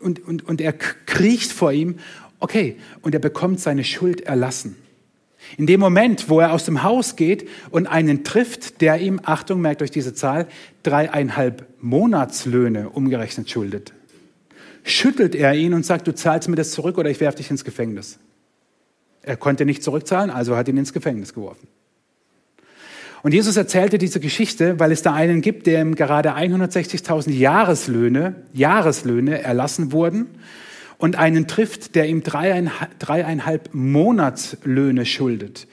und, 0.00 0.26
und, 0.26 0.46
und 0.46 0.60
er 0.60 0.72
kriecht 0.72 1.50
vor 1.50 1.72
ihm, 1.72 1.96
okay, 2.40 2.76
und 3.02 3.14
er 3.14 3.20
bekommt 3.20 3.60
seine 3.60 3.84
Schuld 3.84 4.20
erlassen. 4.20 4.76
In 5.56 5.66
dem 5.66 5.80
Moment, 5.80 6.28
wo 6.28 6.40
er 6.40 6.52
aus 6.52 6.64
dem 6.64 6.82
Haus 6.82 7.16
geht 7.16 7.48
und 7.70 7.86
einen 7.86 8.24
trifft, 8.24 8.80
der 8.80 9.00
ihm, 9.00 9.20
Achtung, 9.24 9.60
merkt 9.60 9.80
euch 9.80 9.90
diese 9.90 10.12
Zahl, 10.12 10.48
dreieinhalb 10.82 11.66
Monatslöhne 11.80 12.88
umgerechnet 12.90 13.48
schuldet, 13.48 13.92
schüttelt 14.86 15.34
er 15.34 15.52
ihn 15.54 15.74
und 15.74 15.84
sagt, 15.84 16.06
du 16.06 16.14
zahlst 16.14 16.48
mir 16.48 16.56
das 16.56 16.70
zurück 16.70 16.96
oder 16.96 17.10
ich 17.10 17.20
werfe 17.20 17.38
dich 17.38 17.50
ins 17.50 17.64
Gefängnis. 17.64 18.18
Er 19.22 19.36
konnte 19.36 19.66
nicht 19.66 19.82
zurückzahlen, 19.82 20.30
also 20.30 20.56
hat 20.56 20.68
ihn 20.68 20.76
ins 20.76 20.92
Gefängnis 20.92 21.34
geworfen. 21.34 21.66
Und 23.22 23.34
Jesus 23.34 23.56
erzählte 23.56 23.98
diese 23.98 24.20
Geschichte, 24.20 24.78
weil 24.78 24.92
es 24.92 25.02
da 25.02 25.12
einen 25.12 25.40
gibt, 25.40 25.66
der 25.66 25.80
ihm 25.80 25.96
gerade 25.96 26.36
160.000 26.36 27.32
Jahreslöhne, 27.32 28.44
Jahreslöhne 28.52 29.42
erlassen 29.42 29.90
wurden 29.90 30.28
und 30.98 31.16
einen 31.16 31.48
trifft, 31.48 31.96
der 31.96 32.06
ihm 32.06 32.22
dreieinhalb, 32.22 32.96
dreieinhalb 33.00 33.74
Monatslöhne 33.74 35.04
schuldet. 35.04 35.66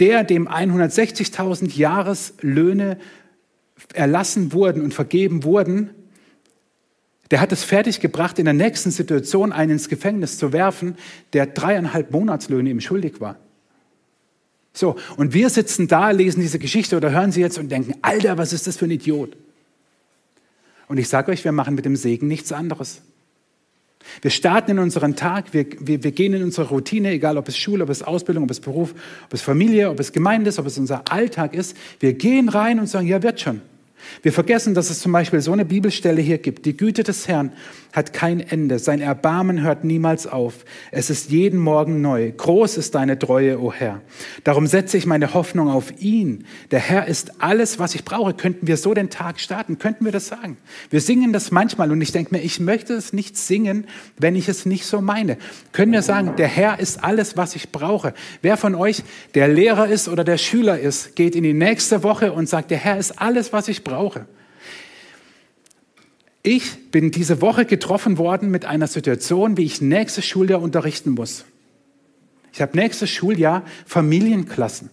Der, 0.00 0.24
dem 0.24 0.46
160.000 0.46 1.78
Jahreslöhne 1.78 2.98
erlassen 3.94 4.52
wurden 4.52 4.82
und 4.82 4.92
vergeben 4.92 5.44
wurden, 5.44 5.90
der 7.30 7.40
hat 7.40 7.52
es 7.52 7.62
fertiggebracht, 7.62 8.38
in 8.38 8.44
der 8.44 8.54
nächsten 8.54 8.90
Situation 8.90 9.52
einen 9.52 9.72
ins 9.72 9.88
Gefängnis 9.88 10.38
zu 10.38 10.52
werfen, 10.52 10.96
der 11.32 11.46
dreieinhalb 11.46 12.10
Monatslöhne 12.10 12.70
ihm 12.70 12.80
schuldig 12.80 13.20
war. 13.20 13.36
So, 14.72 14.96
und 15.16 15.34
wir 15.34 15.50
sitzen 15.50 15.88
da, 15.88 16.10
lesen 16.10 16.40
diese 16.40 16.58
Geschichte 16.58 16.96
oder 16.96 17.10
hören 17.10 17.32
sie 17.32 17.40
jetzt 17.40 17.58
und 17.58 17.70
denken, 17.70 17.94
Alter, 18.02 18.38
was 18.38 18.52
ist 18.52 18.66
das 18.66 18.76
für 18.76 18.84
ein 18.84 18.90
Idiot? 18.92 19.36
Und 20.88 20.98
ich 20.98 21.08
sage 21.08 21.30
euch, 21.32 21.44
wir 21.44 21.52
machen 21.52 21.74
mit 21.74 21.84
dem 21.84 21.96
Segen 21.96 22.26
nichts 22.26 22.52
anderes. 22.52 23.02
Wir 24.22 24.30
starten 24.30 24.72
in 24.72 24.78
unseren 24.78 25.14
Tag, 25.14 25.52
wir, 25.52 25.66
wir, 25.78 26.02
wir 26.02 26.12
gehen 26.12 26.32
in 26.32 26.42
unsere 26.42 26.68
Routine, 26.68 27.10
egal 27.10 27.36
ob 27.36 27.48
es 27.48 27.56
Schule, 27.56 27.84
ob 27.84 27.90
es 27.90 28.02
Ausbildung, 28.02 28.44
ob 28.44 28.50
es 28.50 28.60
Beruf, 28.60 28.94
ob 29.24 29.34
es 29.34 29.42
Familie, 29.42 29.90
ob 29.90 30.00
es 30.00 30.12
Gemeinde 30.12 30.48
ist, 30.48 30.58
ob 30.58 30.66
es 30.66 30.78
unser 30.78 31.10
Alltag 31.12 31.54
ist. 31.54 31.76
Wir 32.00 32.14
gehen 32.14 32.48
rein 32.48 32.80
und 32.80 32.88
sagen, 32.88 33.06
ja, 33.06 33.22
wird 33.22 33.40
schon. 33.40 33.60
Wir 34.22 34.32
vergessen, 34.32 34.74
dass 34.74 34.90
es 34.90 35.00
zum 35.00 35.12
Beispiel 35.12 35.40
so 35.40 35.52
eine 35.52 35.64
Bibelstelle 35.64 36.20
hier 36.20 36.38
gibt. 36.38 36.66
Die 36.66 36.76
Güte 36.76 37.02
des 37.02 37.28
Herrn 37.28 37.52
hat 37.92 38.12
kein 38.12 38.40
Ende. 38.40 38.78
Sein 38.78 39.00
Erbarmen 39.00 39.62
hört 39.62 39.84
niemals 39.84 40.26
auf. 40.26 40.64
Es 40.92 41.10
ist 41.10 41.30
jeden 41.30 41.58
Morgen 41.58 42.00
neu. 42.00 42.30
Groß 42.30 42.76
ist 42.76 42.94
deine 42.94 43.18
Treue, 43.18 43.60
o 43.60 43.66
oh 43.66 43.72
Herr. 43.72 44.00
Darum 44.44 44.66
setze 44.66 44.96
ich 44.96 45.06
meine 45.06 45.34
Hoffnung 45.34 45.68
auf 45.68 46.00
ihn. 46.00 46.44
Der 46.70 46.78
Herr 46.78 47.08
ist 47.08 47.42
alles, 47.42 47.78
was 47.78 47.94
ich 47.94 48.04
brauche. 48.04 48.34
Könnten 48.34 48.66
wir 48.66 48.76
so 48.76 48.94
den 48.94 49.10
Tag 49.10 49.40
starten? 49.40 49.78
Könnten 49.78 50.04
wir 50.04 50.12
das 50.12 50.28
sagen? 50.28 50.56
Wir 50.90 51.00
singen 51.00 51.32
das 51.32 51.50
manchmal 51.50 51.90
und 51.90 52.00
ich 52.00 52.12
denke 52.12 52.34
mir, 52.34 52.42
ich 52.42 52.60
möchte 52.60 52.94
es 52.94 53.12
nicht 53.12 53.36
singen, 53.36 53.86
wenn 54.18 54.36
ich 54.36 54.48
es 54.48 54.66
nicht 54.66 54.86
so 54.86 55.00
meine. 55.00 55.36
Können 55.72 55.92
wir 55.92 56.02
sagen, 56.02 56.36
der 56.36 56.48
Herr 56.48 56.78
ist 56.78 57.02
alles, 57.02 57.36
was 57.36 57.56
ich 57.56 57.70
brauche? 57.72 58.14
Wer 58.42 58.56
von 58.56 58.74
euch, 58.74 59.02
der 59.34 59.48
Lehrer 59.48 59.88
ist 59.88 60.08
oder 60.08 60.22
der 60.22 60.38
Schüler 60.38 60.78
ist, 60.78 61.16
geht 61.16 61.34
in 61.34 61.42
die 61.42 61.54
nächste 61.54 62.02
Woche 62.02 62.32
und 62.32 62.48
sagt, 62.48 62.70
der 62.70 62.78
Herr 62.78 62.98
ist 62.98 63.20
alles, 63.20 63.52
was 63.52 63.68
ich 63.68 63.82
brauche? 63.82 63.89
Ich 66.42 66.90
bin 66.90 67.10
diese 67.10 67.42
Woche 67.42 67.66
getroffen 67.66 68.16
worden 68.16 68.50
mit 68.50 68.64
einer 68.64 68.86
Situation, 68.86 69.56
wie 69.56 69.64
ich 69.64 69.80
nächstes 69.80 70.24
Schuljahr 70.24 70.62
unterrichten 70.62 71.10
muss. 71.10 71.44
Ich 72.52 72.62
habe 72.62 72.76
nächstes 72.76 73.10
Schuljahr 73.10 73.64
Familienklassen. 73.86 74.90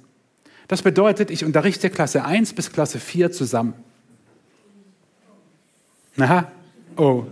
Das 0.68 0.82
bedeutet, 0.82 1.32
ich 1.32 1.46
unterrichte 1.46 1.90
Klasse 1.90 2.26
1 2.26 2.54
bis 2.54 2.72
Klasse 2.72 3.00
4 3.00 3.32
zusammen. 3.32 3.74
Aha, 6.18 6.52
oh. 6.98 7.26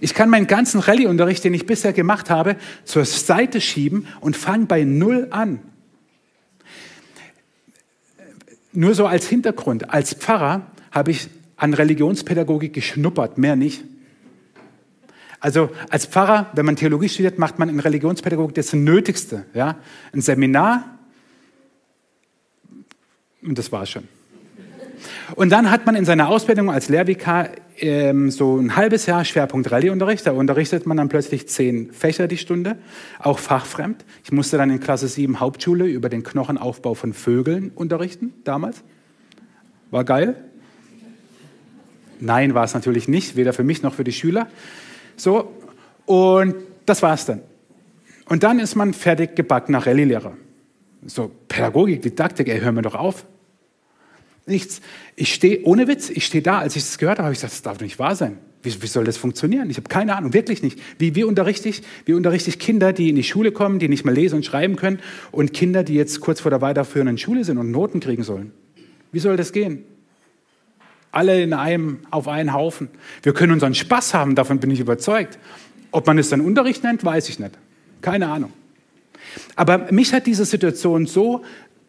Ich 0.00 0.14
kann 0.14 0.30
meinen 0.30 0.46
ganzen 0.46 0.80
Rallye-Unterricht, 0.80 1.44
den 1.44 1.54
ich 1.54 1.66
bisher 1.66 1.92
gemacht 1.92 2.30
habe, 2.30 2.56
zur 2.84 3.04
Seite 3.04 3.60
schieben 3.60 4.08
und 4.20 4.36
fange 4.36 4.66
bei 4.66 4.84
Null 4.84 5.28
an. 5.30 5.60
Nur 8.72 8.94
so 8.94 9.06
als 9.06 9.28
Hintergrund. 9.28 9.90
Als 9.90 10.14
Pfarrer 10.14 10.66
habe 10.90 11.10
ich 11.10 11.28
an 11.56 11.74
Religionspädagogik 11.74 12.72
geschnuppert, 12.72 13.38
mehr 13.38 13.56
nicht. 13.56 13.84
Also 15.40 15.70
als 15.90 16.06
Pfarrer, 16.06 16.50
wenn 16.54 16.64
man 16.64 16.76
Theologie 16.76 17.08
studiert, 17.08 17.38
macht 17.38 17.58
man 17.58 17.68
in 17.68 17.80
Religionspädagogik 17.80 18.54
das 18.54 18.72
Nötigste. 18.72 19.44
Ja? 19.54 19.76
Ein 20.12 20.20
Seminar 20.20 20.98
und 23.42 23.58
das 23.58 23.72
war 23.72 23.86
schon. 23.86 24.08
Und 25.34 25.50
dann 25.50 25.70
hat 25.70 25.84
man 25.84 25.96
in 25.96 26.04
seiner 26.04 26.28
Ausbildung 26.28 26.70
als 26.70 26.88
Lehrvikar 26.88 27.48
ähm, 27.78 28.30
so 28.30 28.56
ein 28.56 28.76
halbes 28.76 29.06
Jahr 29.06 29.24
Schwerpunkt 29.24 29.70
Rallyeunterricht. 29.70 30.26
Da 30.26 30.32
unterrichtet 30.32 30.86
man 30.86 30.96
dann 30.96 31.08
plötzlich 31.08 31.48
zehn 31.48 31.92
Fächer 31.92 32.28
die 32.28 32.36
Stunde, 32.36 32.76
auch 33.18 33.38
fachfremd. 33.38 34.04
Ich 34.24 34.32
musste 34.32 34.56
dann 34.56 34.70
in 34.70 34.80
Klasse 34.80 35.08
7 35.08 35.40
Hauptschule 35.40 35.86
über 35.86 36.08
den 36.08 36.22
Knochenaufbau 36.22 36.94
von 36.94 37.12
Vögeln 37.12 37.70
unterrichten, 37.74 38.32
damals. 38.44 38.82
War 39.90 40.04
geil. 40.04 40.36
Nein, 42.20 42.54
war 42.54 42.64
es 42.64 42.74
natürlich 42.74 43.08
nicht, 43.08 43.36
weder 43.36 43.52
für 43.52 43.64
mich 43.64 43.82
noch 43.82 43.94
für 43.94 44.04
die 44.04 44.12
Schüler. 44.12 44.48
So, 45.16 45.52
und 46.06 46.54
das 46.86 47.02
war 47.02 47.14
es 47.14 47.26
dann. 47.26 47.42
Und 48.28 48.44
dann 48.44 48.58
ist 48.58 48.76
man 48.76 48.94
fertig 48.94 49.34
gebackener 49.34 49.84
Rallye-Lehrer. 49.86 50.36
So, 51.04 51.30
Pädagogik, 51.48 52.00
Didaktik, 52.02 52.48
ey, 52.48 52.60
hör 52.60 52.72
mir 52.72 52.82
doch 52.82 52.94
auf. 52.94 53.26
Nichts. 54.46 54.80
Ich 55.14 55.32
stehe, 55.32 55.62
ohne 55.64 55.86
Witz, 55.86 56.10
ich 56.10 56.26
stehe 56.26 56.42
da, 56.42 56.58
als 56.58 56.74
ich 56.74 56.82
das 56.82 56.98
gehört 56.98 57.18
habe, 57.18 57.26
habe 57.26 57.32
ich 57.32 57.38
gesagt, 57.38 57.52
das 57.52 57.62
darf 57.62 57.78
doch 57.78 57.84
nicht 57.84 57.98
wahr 57.98 58.16
sein. 58.16 58.38
Wie, 58.62 58.82
wie 58.82 58.86
soll 58.86 59.04
das 59.04 59.16
funktionieren? 59.16 59.70
Ich 59.70 59.76
habe 59.76 59.88
keine 59.88 60.16
Ahnung, 60.16 60.32
wirklich 60.32 60.62
nicht. 60.62 60.78
Wie, 60.98 61.14
wie, 61.14 61.24
unterrichte 61.24 61.68
ich, 61.68 61.82
wie 62.04 62.14
unterrichte 62.14 62.48
ich 62.48 62.58
Kinder, 62.58 62.92
die 62.92 63.08
in 63.08 63.16
die 63.16 63.24
Schule 63.24 63.52
kommen, 63.52 63.78
die 63.78 63.88
nicht 63.88 64.04
mehr 64.04 64.14
lesen 64.14 64.36
und 64.36 64.44
schreiben 64.44 64.76
können 64.76 65.00
und 65.30 65.52
Kinder, 65.52 65.84
die 65.84 65.94
jetzt 65.94 66.20
kurz 66.20 66.40
vor 66.40 66.50
der 66.50 66.60
weiterführenden 66.60 67.18
Schule 67.18 67.44
sind 67.44 67.58
und 67.58 67.70
Noten 67.70 68.00
kriegen 68.00 68.24
sollen? 68.24 68.52
Wie 69.12 69.18
soll 69.18 69.36
das 69.36 69.52
gehen? 69.52 69.84
Alle 71.12 71.42
in 71.42 71.52
einem, 71.52 71.98
auf 72.10 72.26
einen 72.26 72.52
Haufen. 72.52 72.88
Wir 73.22 73.34
können 73.34 73.52
unseren 73.52 73.74
Spaß 73.74 74.14
haben, 74.14 74.34
davon 74.34 74.60
bin 74.60 74.70
ich 74.70 74.80
überzeugt. 74.80 75.38
Ob 75.90 76.06
man 76.06 76.18
es 76.18 76.30
dann 76.30 76.40
Unterricht 76.40 76.82
nennt, 76.82 77.04
weiß 77.04 77.28
ich 77.28 77.38
nicht. 77.38 77.52
Keine 78.00 78.28
Ahnung. 78.28 78.52
Aber 79.56 79.92
mich 79.92 80.12
hat 80.12 80.26
diese 80.26 80.44
Situation 80.44 81.06
so 81.06 81.42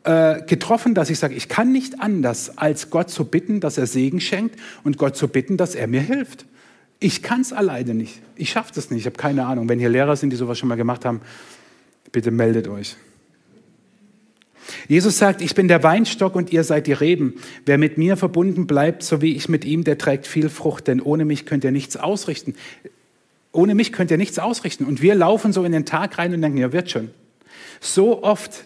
äh, 0.03 0.41
getroffen, 0.41 0.93
dass 0.93 1.09
ich 1.09 1.19
sage, 1.19 1.33
ich 1.35 1.47
kann 1.47 1.71
nicht 1.71 2.01
anders, 2.01 2.57
als 2.57 2.89
Gott 2.89 3.09
zu 3.09 3.25
bitten, 3.25 3.59
dass 3.59 3.77
er 3.77 3.87
Segen 3.87 4.19
schenkt 4.19 4.59
und 4.83 4.97
Gott 4.97 5.15
zu 5.15 5.27
bitten, 5.27 5.57
dass 5.57 5.75
er 5.75 5.87
mir 5.87 6.01
hilft. 6.01 6.45
Ich 6.99 7.21
kann 7.21 7.41
es 7.41 7.53
alleine 7.53 7.93
nicht. 7.93 8.21
Ich 8.35 8.51
schaffe 8.51 8.71
das 8.75 8.89
nicht. 8.89 9.01
Ich 9.01 9.05
habe 9.05 9.17
keine 9.17 9.45
Ahnung. 9.45 9.67
Wenn 9.67 9.79
hier 9.79 9.89
Lehrer 9.89 10.15
sind, 10.15 10.29
die 10.29 10.37
sowas 10.37 10.57
schon 10.57 10.69
mal 10.69 10.75
gemacht 10.75 11.05
haben, 11.05 11.21
bitte 12.11 12.31
meldet 12.31 12.67
euch. 12.67 12.95
Jesus 14.87 15.17
sagt, 15.17 15.41
ich 15.41 15.55
bin 15.55 15.67
der 15.67 15.83
Weinstock 15.83 16.35
und 16.35 16.51
ihr 16.51 16.63
seid 16.63 16.87
die 16.87 16.93
Reben. 16.93 17.35
Wer 17.65 17.77
mit 17.77 17.97
mir 17.97 18.17
verbunden 18.17 18.67
bleibt, 18.67 19.03
so 19.03 19.21
wie 19.21 19.35
ich 19.35 19.49
mit 19.49 19.65
ihm, 19.65 19.83
der 19.83 19.97
trägt 19.97 20.27
viel 20.27 20.49
Frucht, 20.49 20.87
denn 20.87 21.01
ohne 21.01 21.25
mich 21.25 21.45
könnt 21.45 21.63
ihr 21.63 21.71
nichts 21.71 21.97
ausrichten. 21.97 22.55
Ohne 23.51 23.75
mich 23.75 23.91
könnt 23.91 24.09
ihr 24.09 24.17
nichts 24.17 24.39
ausrichten. 24.39 24.85
Und 24.85 25.01
wir 25.01 25.15
laufen 25.15 25.53
so 25.53 25.63
in 25.63 25.71
den 25.71 25.85
Tag 25.85 26.17
rein 26.17 26.33
und 26.33 26.41
denken, 26.41 26.57
ja, 26.57 26.71
wird 26.71 26.89
schon. 26.89 27.11
So 27.81 28.23
oft 28.23 28.65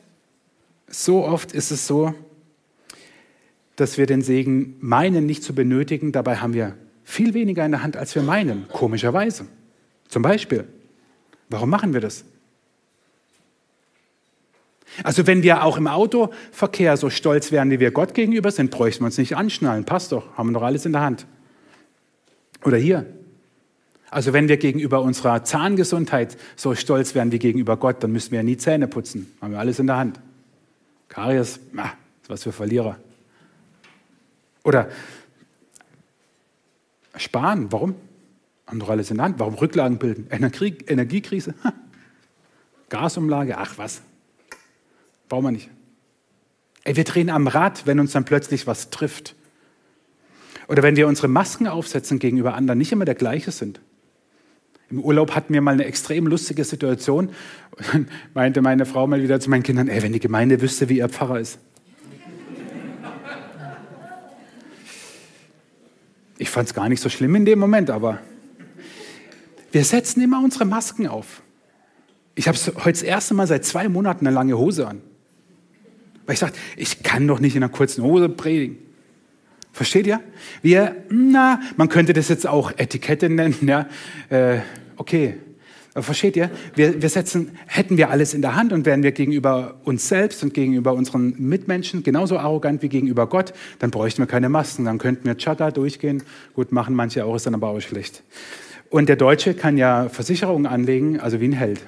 so 0.88 1.26
oft 1.26 1.52
ist 1.52 1.72
es 1.72 1.88
so, 1.88 2.14
dass 3.76 3.98
wir 3.98 4.06
den 4.06 4.22
Segen 4.22 4.76
meinen, 4.80 5.26
nicht 5.26 5.44
zu 5.44 5.54
benötigen. 5.54 6.12
Dabei 6.12 6.38
haben 6.38 6.54
wir 6.54 6.76
viel 7.04 7.34
weniger 7.34 7.66
in 7.66 7.72
der 7.72 7.84
Hand, 7.84 7.96
als 7.96 8.16
wir 8.16 8.24
meinen, 8.24 8.68
komischerweise. 8.70 9.46
Zum 10.08 10.22
Beispiel, 10.22 10.68
warum 11.50 11.70
machen 11.70 11.94
wir 11.94 12.02
das? 12.02 12.26
Also 15.04 15.28
wenn 15.28 15.44
wir 15.44 15.64
auch 15.64 15.78
im 15.78 15.88
Autoverkehr 15.88 16.98
so 16.98 17.10
stolz 17.10 17.52
wären, 17.52 17.70
wie 17.70 17.80
wir 17.80 17.92
Gott 17.92 18.14
gegenüber 18.14 18.52
sind, 18.52 18.72
bräuchten 18.72 19.02
wir 19.02 19.08
uns 19.08 19.18
nicht 19.18 19.36
anschnallen. 19.36 19.86
Passt 19.86 20.12
doch, 20.12 20.38
haben 20.38 20.50
wir 20.50 20.54
doch 20.54 20.66
alles 20.66 20.86
in 20.86 20.94
der 20.94 21.02
Hand. 21.02 21.28
Oder 22.64 22.78
hier. 22.78 23.06
Also 24.10 24.34
wenn 24.34 24.48
wir 24.48 24.58
gegenüber 24.58 25.02
unserer 25.02 25.44
Zahngesundheit 25.44 26.38
so 26.56 26.74
stolz 26.74 27.14
wären 27.14 27.32
wie 27.32 27.40
gegenüber 27.40 27.78
Gott, 27.78 28.02
dann 28.02 28.12
müssten 28.12 28.32
wir 28.32 28.40
ja 28.40 28.44
nie 28.44 28.58
Zähne 28.58 28.88
putzen. 28.88 29.32
Haben 29.42 29.52
wir 29.52 29.60
alles 29.60 29.80
in 29.80 29.88
der 29.88 29.98
Hand. 29.98 30.20
Karies, 31.18 31.60
na, 31.72 31.94
ist 32.22 32.30
was 32.30 32.44
für 32.44 32.52
Verlierer. 32.52 33.00
Oder 34.64 34.88
sparen, 37.16 37.72
warum? 37.72 37.96
Haben 38.68 38.84
alles 38.84 39.10
in 39.10 39.20
Hand. 39.20 39.40
Warum 39.40 39.56
Rücklagen 39.56 39.98
bilden? 39.98 40.28
Energie, 40.30 40.78
Energiekrise? 40.86 41.56
Ha. 41.64 41.74
Gasumlage? 42.90 43.58
Ach 43.58 43.80
was. 43.80 44.04
Brauchen 45.28 45.46
wir 45.46 45.52
nicht. 45.54 45.72
Ey, 46.84 46.96
wir 46.96 47.04
drehen 47.04 47.32
am 47.32 47.48
Rad, 47.48 47.88
wenn 47.88 48.00
uns 48.00 48.12
dann 48.12 48.24
plötzlich 48.24 48.68
was 48.68 48.92
trifft. 48.92 49.34
Oder 50.68 50.84
wenn 50.84 50.98
wir 50.98 51.08
unsere 51.08 51.30
Masken 51.30 51.68
aufsetzen 51.68 52.20
gegenüber 52.20 52.54
anderen, 52.54 52.78
nicht 52.78 52.92
immer 52.92 53.06
der 53.06 53.16
gleiche 53.16 53.50
sind. 53.50 53.82
Im 54.90 55.02
Urlaub 55.02 55.36
hatten 55.36 55.54
wir 55.54 55.62
mal 55.62 55.74
eine 55.74 55.86
extrem 55.86 56.28
lustige 56.28 56.64
Situation. 56.64 57.28
Und 57.72 57.88
dann 57.92 58.08
meinte 58.34 58.62
meine 58.62 58.86
Frau 58.86 59.06
mal 59.06 59.22
wieder 59.22 59.40
zu 59.40 59.50
meinen 59.50 59.64
Kindern, 59.64 59.88
ey, 59.90 60.02
wenn 60.02 60.14
die 60.14 60.20
Gemeinde 60.20 60.62
wüsste, 60.62 60.88
wie 60.90 60.98
ihr 60.98 61.10
Pfarrer 61.10 61.40
ist. 61.40 61.60
Ich 66.38 66.50
fand 66.50 66.70
es 66.70 66.74
gar 66.74 66.88
nicht 66.88 67.02
so 67.02 67.10
schlimm 67.10 67.36
in 67.36 67.46
dem 67.46 67.60
Moment, 67.60 67.90
aber 67.90 68.20
wir 69.72 69.84
setzen 69.84 70.22
immer 70.22 70.44
unsere 70.44 70.66
Masken 70.66 71.08
auf. 71.08 71.42
Ich 72.36 72.48
habe 72.48 72.58
heute 72.58 72.92
das 72.92 73.02
erste 73.02 73.34
Mal 73.34 73.48
seit 73.48 73.66
zwei 73.66 73.90
Monaten 73.90 74.26
eine 74.28 74.36
lange 74.36 74.58
Hose 74.58 74.88
an. 74.88 75.02
Weil 76.26 76.34
ich 76.34 76.40
sagte, 76.40 76.60
ich 76.76 77.04
kann 77.04 77.28
doch 77.28 77.40
nicht 77.40 77.56
in 77.56 77.64
einer 77.64 77.72
kurzen 77.72 78.04
Hose 78.04 78.30
predigen. 78.30 78.78
Versteht 79.78 80.08
ihr? 80.08 80.22
Wir, 80.64 80.96
na, 81.10 81.62
man 81.76 81.88
könnte 81.88 82.12
das 82.12 82.30
jetzt 82.30 82.48
auch 82.48 82.72
Etikette 82.78 83.30
nennen, 83.30 83.56
ja. 83.62 83.86
Äh, 84.30 84.62
okay. 84.96 85.36
Versteht 85.94 86.36
ihr? 86.36 86.50
Wir, 86.74 87.00
wir 87.00 87.10
setzen, 87.10 87.52
hätten 87.68 87.96
wir 87.96 88.10
alles 88.10 88.34
in 88.34 88.42
der 88.42 88.56
Hand 88.56 88.74
und 88.74 88.88
wären 88.88 89.04
wir 89.04 89.12
gegenüber 89.12 89.76
uns 89.84 90.08
selbst 90.08 90.42
und 90.42 90.56
gegenüber 90.56 90.94
unseren 90.94 91.36
Mitmenschen 91.38 92.02
genauso 92.02 92.40
arrogant 92.40 92.82
wie 92.82 92.90
gegenüber 92.90 93.28
Gott, 93.28 93.54
dann 93.78 93.92
bräuchten 93.92 94.24
wir 94.24 94.28
keine 94.28 94.50
Masken. 94.50 94.86
Dann 94.86 94.98
könnten 94.98 95.26
wir 95.26 95.38
Chaka 95.38 95.70
durchgehen. 95.70 96.24
Gut, 96.56 96.72
machen 96.72 96.96
manche 96.96 97.24
auch, 97.24 97.36
ist 97.36 97.46
dann 97.46 97.54
aber 97.54 97.70
auch 97.70 97.80
schlecht. 97.80 98.24
Und 98.90 99.10
der 99.10 99.16
Deutsche 99.16 99.54
kann 99.54 99.78
ja 99.78 100.10
Versicherungen 100.10 100.66
anlegen, 100.66 101.20
also 101.20 101.40
wie 101.40 101.50
ein 101.50 101.54
Held. 101.54 101.82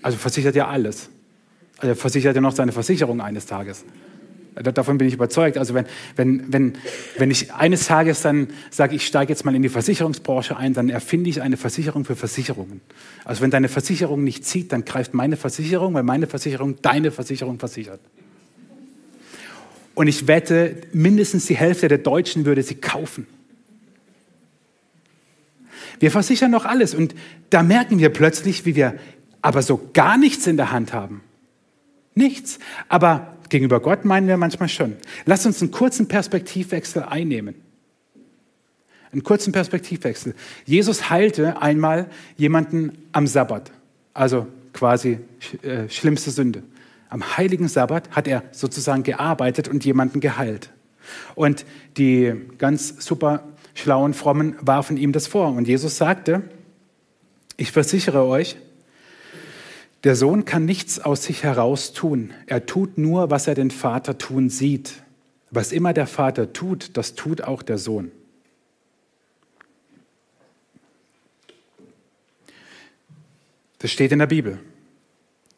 Also 0.00 0.16
versichert 0.16 0.54
ja 0.54 0.68
alles. 0.68 1.10
Also 1.78 1.88
er 1.88 1.96
versichert 1.96 2.36
ja 2.36 2.40
noch 2.40 2.54
seine 2.54 2.70
Versicherung 2.70 3.20
eines 3.20 3.46
Tages. 3.46 3.84
Davon 4.56 4.96
bin 4.96 5.06
ich 5.06 5.14
überzeugt. 5.14 5.58
Also 5.58 5.74
wenn, 5.74 5.84
wenn, 6.16 6.52
wenn, 6.52 6.72
wenn 7.18 7.30
ich 7.30 7.52
eines 7.52 7.86
Tages 7.86 8.22
dann 8.22 8.48
sage, 8.70 8.96
ich 8.96 9.06
steige 9.06 9.30
jetzt 9.30 9.44
mal 9.44 9.54
in 9.54 9.62
die 9.62 9.68
Versicherungsbranche 9.68 10.56
ein, 10.56 10.72
dann 10.72 10.88
erfinde 10.88 11.28
ich 11.28 11.42
eine 11.42 11.58
Versicherung 11.58 12.06
für 12.06 12.16
Versicherungen. 12.16 12.80
Also 13.24 13.42
wenn 13.42 13.50
deine 13.50 13.68
Versicherung 13.68 14.24
nicht 14.24 14.46
zieht, 14.46 14.72
dann 14.72 14.86
greift 14.86 15.12
meine 15.12 15.36
Versicherung, 15.36 15.92
weil 15.92 16.04
meine 16.04 16.26
Versicherung 16.26 16.80
deine 16.80 17.10
Versicherung 17.10 17.58
versichert. 17.58 18.00
Und 19.94 20.08
ich 20.08 20.26
wette, 20.26 20.76
mindestens 20.92 21.46
die 21.46 21.56
Hälfte 21.56 21.88
der 21.88 21.98
Deutschen 21.98 22.46
würde 22.46 22.62
sie 22.62 22.76
kaufen. 22.76 23.26
Wir 26.00 26.10
versichern 26.10 26.50
noch 26.50 26.64
alles 26.64 26.94
und 26.94 27.14
da 27.50 27.62
merken 27.62 27.98
wir 27.98 28.08
plötzlich, 28.08 28.64
wie 28.64 28.74
wir 28.74 28.98
aber 29.42 29.62
so 29.62 29.90
gar 29.92 30.16
nichts 30.16 30.46
in 30.46 30.56
der 30.56 30.72
Hand 30.72 30.92
haben. 30.92 31.20
Nichts. 32.14 32.58
Aber 32.88 33.35
Gegenüber 33.48 33.80
Gott 33.80 34.04
meinen 34.04 34.28
wir 34.28 34.36
manchmal 34.36 34.68
schon. 34.68 34.96
Lass 35.24 35.46
uns 35.46 35.60
einen 35.62 35.70
kurzen 35.70 36.08
Perspektivwechsel 36.08 37.02
einnehmen. 37.02 37.54
Einen 39.12 39.22
kurzen 39.22 39.52
Perspektivwechsel. 39.52 40.34
Jesus 40.64 41.10
heilte 41.10 41.62
einmal 41.62 42.10
jemanden 42.36 42.98
am 43.12 43.26
Sabbat, 43.26 43.70
also 44.14 44.46
quasi 44.72 45.20
äh, 45.62 45.88
schlimmste 45.88 46.30
Sünde. 46.30 46.62
Am 47.08 47.36
heiligen 47.36 47.68
Sabbat 47.68 48.10
hat 48.10 48.26
er 48.26 48.42
sozusagen 48.50 49.04
gearbeitet 49.04 49.68
und 49.68 49.84
jemanden 49.84 50.20
geheilt. 50.20 50.70
Und 51.34 51.64
die 51.96 52.32
ganz 52.58 53.04
super 53.04 53.44
schlauen 53.74 54.12
Frommen 54.12 54.56
warfen 54.60 54.96
ihm 54.96 55.12
das 55.12 55.26
vor. 55.26 55.48
Und 55.52 55.68
Jesus 55.68 55.96
sagte, 55.96 56.42
ich 57.56 57.72
versichere 57.72 58.24
euch, 58.24 58.56
der 60.06 60.14
Sohn 60.14 60.44
kann 60.44 60.64
nichts 60.64 61.00
aus 61.00 61.24
sich 61.24 61.42
heraus 61.42 61.92
tun. 61.92 62.32
Er 62.46 62.64
tut 62.64 62.96
nur, 62.96 63.28
was 63.28 63.48
er 63.48 63.56
den 63.56 63.72
Vater 63.72 64.16
tun 64.18 64.50
sieht. 64.50 65.02
Was 65.50 65.72
immer 65.72 65.92
der 65.92 66.06
Vater 66.06 66.52
tut, 66.52 66.96
das 66.96 67.16
tut 67.16 67.42
auch 67.42 67.60
der 67.60 67.76
Sohn. 67.76 68.12
Das 73.80 73.90
steht 73.90 74.12
in 74.12 74.20
der 74.20 74.28
Bibel. 74.28 74.60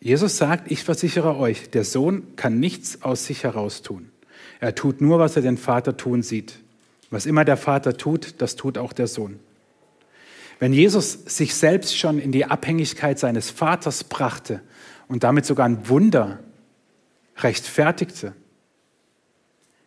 Jesus 0.00 0.38
sagt, 0.38 0.70
ich 0.72 0.82
versichere 0.82 1.36
euch, 1.36 1.68
der 1.68 1.84
Sohn 1.84 2.34
kann 2.36 2.58
nichts 2.58 3.02
aus 3.02 3.26
sich 3.26 3.44
heraus 3.44 3.82
tun. 3.82 4.08
Er 4.60 4.74
tut 4.74 5.02
nur, 5.02 5.18
was 5.18 5.36
er 5.36 5.42
den 5.42 5.58
Vater 5.58 5.98
tun 5.98 6.22
sieht. 6.22 6.58
Was 7.10 7.26
immer 7.26 7.44
der 7.44 7.58
Vater 7.58 7.98
tut, 7.98 8.36
das 8.38 8.56
tut 8.56 8.78
auch 8.78 8.94
der 8.94 9.08
Sohn. 9.08 9.40
Wenn 10.58 10.72
Jesus 10.72 11.12
sich 11.12 11.54
selbst 11.54 11.96
schon 11.96 12.18
in 12.18 12.32
die 12.32 12.44
Abhängigkeit 12.44 13.18
seines 13.18 13.50
Vaters 13.50 14.04
brachte 14.04 14.60
und 15.06 15.22
damit 15.22 15.46
sogar 15.46 15.66
ein 15.66 15.88
Wunder 15.88 16.40
rechtfertigte, 17.36 18.34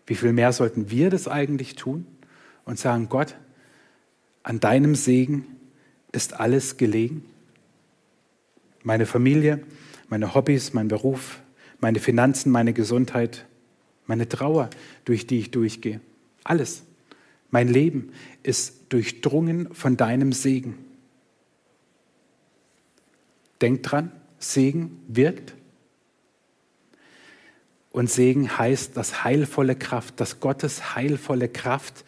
wie 0.07 0.15
viel 0.15 0.33
mehr 0.33 0.53
sollten 0.53 0.89
wir 0.89 1.09
das 1.09 1.27
eigentlich 1.27 1.75
tun 1.75 2.05
und 2.65 2.79
sagen, 2.79 3.09
Gott, 3.09 3.35
an 4.43 4.59
deinem 4.59 4.95
Segen 4.95 5.45
ist 6.11 6.39
alles 6.39 6.77
gelegen? 6.77 7.25
Meine 8.83 9.05
Familie, 9.05 9.61
meine 10.09 10.33
Hobbys, 10.33 10.73
mein 10.73 10.87
Beruf, 10.87 11.41
meine 11.79 11.99
Finanzen, 11.99 12.51
meine 12.51 12.73
Gesundheit, 12.73 13.45
meine 14.05 14.27
Trauer, 14.27 14.69
durch 15.05 15.27
die 15.27 15.39
ich 15.39 15.51
durchgehe. 15.51 16.01
Alles. 16.43 16.83
Mein 17.51 17.67
Leben 17.67 18.13
ist 18.43 18.85
durchdrungen 18.89 19.73
von 19.73 19.97
deinem 19.97 20.33
Segen. 20.33 20.77
Denk 23.61 23.83
dran, 23.83 24.11
Segen 24.39 25.03
wirkt. 25.07 25.53
Und 27.91 28.09
Segen 28.09 28.57
heißt, 28.57 28.95
dass 28.95 29.25
heilvolle 29.25 29.75
Kraft, 29.75 30.19
dass 30.19 30.39
Gottes 30.39 30.95
heilvolle 30.95 31.49
Kraft 31.49 32.05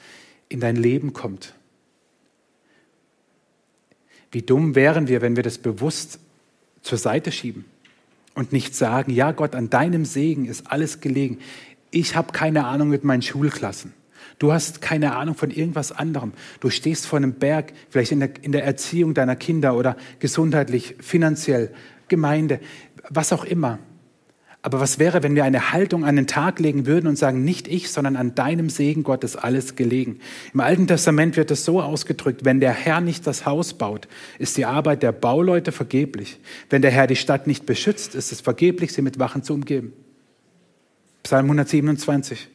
in 0.48 0.62
dein 0.62 0.78
Leben 0.78 1.14
kommt. 1.14 1.54
Wie 4.32 4.42
dumm 4.42 4.76
wären 4.76 5.08
wir, 5.08 5.22
wenn 5.22 5.36
wir 5.36 5.44
das 5.44 5.58
bewusst 5.58 6.20
zur 6.82 6.98
Seite 6.98 7.32
schieben 7.32 7.66
und 8.34 8.52
nicht 8.52 8.76
sagen, 8.76 9.12
ja 9.12 9.32
Gott, 9.32 9.56
an 9.56 9.70
deinem 9.70 10.06
Segen 10.06 10.46
ist 10.46 10.72
alles 10.72 11.02
gelegen. 11.02 11.40
Ich 11.92 12.16
habe 12.16 12.32
keine 12.32 12.66
Ahnung 12.66 12.90
mit 12.90 13.04
meinen 13.04 13.22
Schulklassen. 13.22 13.94
Du 14.40 14.52
hast 14.52 14.82
keine 14.82 15.16
Ahnung 15.16 15.36
von 15.36 15.52
irgendwas 15.52 15.92
anderem. 15.92 16.34
Du 16.60 16.70
stehst 16.70 17.06
vor 17.06 17.18
einem 17.18 17.34
Berg, 17.34 17.74
vielleicht 17.90 18.12
in 18.12 18.20
der, 18.20 18.32
in 18.42 18.52
der 18.52 18.64
Erziehung 18.64 19.14
deiner 19.14 19.36
Kinder 19.36 19.76
oder 19.76 19.96
gesundheitlich, 20.20 20.96
finanziell, 21.00 21.72
Gemeinde, 22.08 22.60
was 23.10 23.34
auch 23.34 23.46
immer. 23.46 23.80
Aber 24.66 24.80
was 24.80 24.98
wäre, 24.98 25.24
wenn 25.24 25.36
wir 25.36 25.44
eine 25.44 25.74
Haltung 25.74 26.06
an 26.06 26.16
den 26.16 26.26
Tag 26.26 26.58
legen 26.60 26.86
würden 26.86 27.08
und 27.08 27.18
sagen, 27.18 27.44
nicht 27.44 27.68
ich, 27.68 27.92
sondern 27.92 28.16
an 28.16 28.34
deinem 28.34 28.70
Segen 28.70 29.04
Gott 29.04 29.26
ist 29.26 29.36
alles 29.36 29.76
gelegen. 29.76 30.20
Im 30.54 30.62
Alten 30.62 30.88
Testament 30.88 31.36
wird 31.36 31.52
es 31.52 31.66
so 31.66 31.82
ausgedrückt, 31.82 32.46
wenn 32.46 32.62
der 32.62 32.72
Herr 32.72 33.02
nicht 33.02 33.28
das 33.28 33.46
Haus 33.46 33.74
baut, 33.74 34.08
ist 34.40 34.56
die 34.56 34.66
Arbeit 34.66 35.04
der 35.04 35.12
Bauleute 35.12 35.74
vergeblich. 35.74 36.40
Wenn 36.70 36.82
der 36.82 36.92
Herr 36.92 37.08
die 37.08 37.18
Stadt 37.18 37.46
nicht 37.46 37.66
beschützt, 37.66 38.16
ist 38.16 38.32
es 38.32 38.40
vergeblich, 38.40 38.94
sie 38.94 39.02
mit 39.02 39.20
Wachen 39.20 39.44
zu 39.44 39.54
umgeben. 39.54 39.92
Psalm 41.24 41.46
127. 41.46 42.48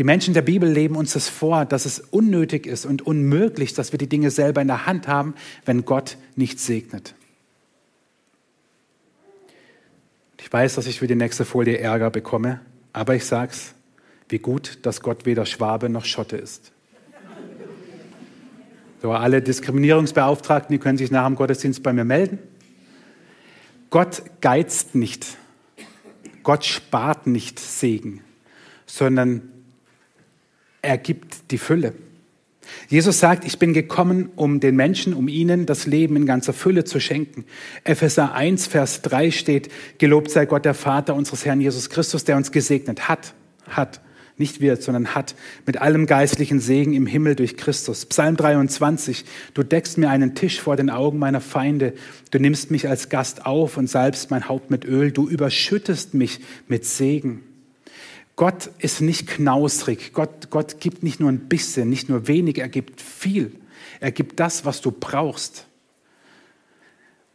Die 0.00 0.04
Menschen 0.04 0.32
der 0.32 0.40
Bibel 0.40 0.66
leben 0.66 0.96
uns 0.96 1.12
das 1.12 1.28
vor, 1.28 1.66
dass 1.66 1.84
es 1.84 2.00
unnötig 2.00 2.66
ist 2.66 2.86
und 2.86 3.02
unmöglich, 3.02 3.74
dass 3.74 3.92
wir 3.92 3.98
die 3.98 4.08
Dinge 4.08 4.30
selber 4.30 4.62
in 4.62 4.66
der 4.66 4.86
Hand 4.86 5.06
haben, 5.06 5.34
wenn 5.66 5.84
Gott 5.84 6.16
nicht 6.36 6.58
segnet. 6.58 7.14
Ich 10.40 10.50
weiß, 10.50 10.76
dass 10.76 10.86
ich 10.86 11.00
für 11.00 11.06
die 11.06 11.16
nächste 11.16 11.44
Folie 11.44 11.76
Ärger 11.76 12.08
bekomme, 12.08 12.62
aber 12.94 13.14
ich 13.14 13.26
sage 13.26 13.52
es, 13.52 13.74
wie 14.30 14.38
gut, 14.38 14.78
dass 14.84 15.02
Gott 15.02 15.26
weder 15.26 15.44
Schwabe 15.44 15.90
noch 15.90 16.06
Schotte 16.06 16.38
ist. 16.38 16.72
So, 19.02 19.12
alle 19.12 19.42
Diskriminierungsbeauftragten, 19.42 20.72
die 20.72 20.78
können 20.78 20.96
sich 20.96 21.10
nach 21.10 21.26
dem 21.26 21.36
Gottesdienst 21.36 21.82
bei 21.82 21.92
mir 21.92 22.06
melden. 22.06 22.38
Gott 23.90 24.22
geizt 24.40 24.94
nicht. 24.94 25.36
Gott 26.42 26.64
spart 26.64 27.26
nicht 27.26 27.60
Segen, 27.60 28.22
sondern 28.86 29.42
er 30.82 30.98
gibt 30.98 31.50
die 31.50 31.58
Fülle. 31.58 31.94
Jesus 32.88 33.20
sagt, 33.20 33.44
ich 33.44 33.58
bin 33.58 33.72
gekommen, 33.72 34.30
um 34.36 34.60
den 34.60 34.76
Menschen, 34.76 35.14
um 35.14 35.28
ihnen 35.28 35.66
das 35.66 35.86
Leben 35.86 36.16
in 36.16 36.26
ganzer 36.26 36.52
Fülle 36.52 36.84
zu 36.84 37.00
schenken. 37.00 37.44
Epheser 37.84 38.34
1, 38.34 38.66
Vers 38.66 39.02
3 39.02 39.30
steht, 39.30 39.70
gelobt 39.98 40.30
sei 40.30 40.46
Gott 40.46 40.64
der 40.64 40.74
Vater 40.74 41.14
unseres 41.14 41.44
Herrn 41.44 41.60
Jesus 41.60 41.90
Christus, 41.90 42.24
der 42.24 42.36
uns 42.36 42.52
gesegnet 42.52 43.08
hat, 43.08 43.34
hat, 43.68 44.00
nicht 44.36 44.60
wird, 44.60 44.82
sondern 44.82 45.14
hat, 45.14 45.34
mit 45.66 45.80
allem 45.80 46.06
geistlichen 46.06 46.60
Segen 46.60 46.94
im 46.94 47.06
Himmel 47.06 47.36
durch 47.36 47.56
Christus. 47.56 48.06
Psalm 48.06 48.36
23, 48.36 49.24
du 49.54 49.62
deckst 49.62 49.98
mir 49.98 50.08
einen 50.08 50.34
Tisch 50.34 50.60
vor 50.60 50.76
den 50.76 50.90
Augen 50.90 51.18
meiner 51.18 51.40
Feinde, 51.40 51.92
du 52.30 52.38
nimmst 52.38 52.70
mich 52.70 52.88
als 52.88 53.08
Gast 53.08 53.46
auf 53.46 53.76
und 53.76 53.88
salbst 53.88 54.30
mein 54.30 54.48
Haupt 54.48 54.70
mit 54.70 54.84
Öl, 54.84 55.12
du 55.12 55.28
überschüttest 55.28 56.14
mich 56.14 56.40
mit 56.68 56.84
Segen. 56.84 57.42
Gott 58.40 58.70
ist 58.78 59.02
nicht 59.02 59.26
knausrig. 59.26 60.14
Gott, 60.14 60.48
Gott 60.48 60.80
gibt 60.80 61.02
nicht 61.02 61.20
nur 61.20 61.28
ein 61.28 61.40
bisschen, 61.40 61.90
nicht 61.90 62.08
nur 62.08 62.26
wenig, 62.26 62.56
er 62.56 62.70
gibt 62.70 63.02
viel. 63.02 63.54
Er 64.00 64.12
gibt 64.12 64.40
das, 64.40 64.64
was 64.64 64.80
du 64.80 64.92
brauchst. 64.92 65.66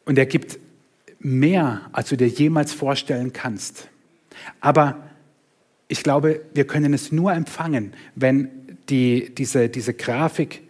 Und 0.06 0.18
er 0.18 0.26
gibt 0.26 0.58
mehr, 1.20 1.92
als 1.92 2.10
du 2.10 2.18
dir 2.18 2.28
jemals 2.28 2.74
vorstellen 2.74 3.34
kannst. 3.34 3.88
Aber 4.62 5.08
ich 5.90 6.02
glaube, 6.02 6.42
wir 6.56 6.66
können 6.66 6.92
es 6.96 7.12
nur 7.12 7.34
empfangen, 7.34 7.94
wenn 8.16 8.50
die, 8.90 9.32
diese, 9.36 9.70
diese 9.70 9.94
Grafik 9.94 10.64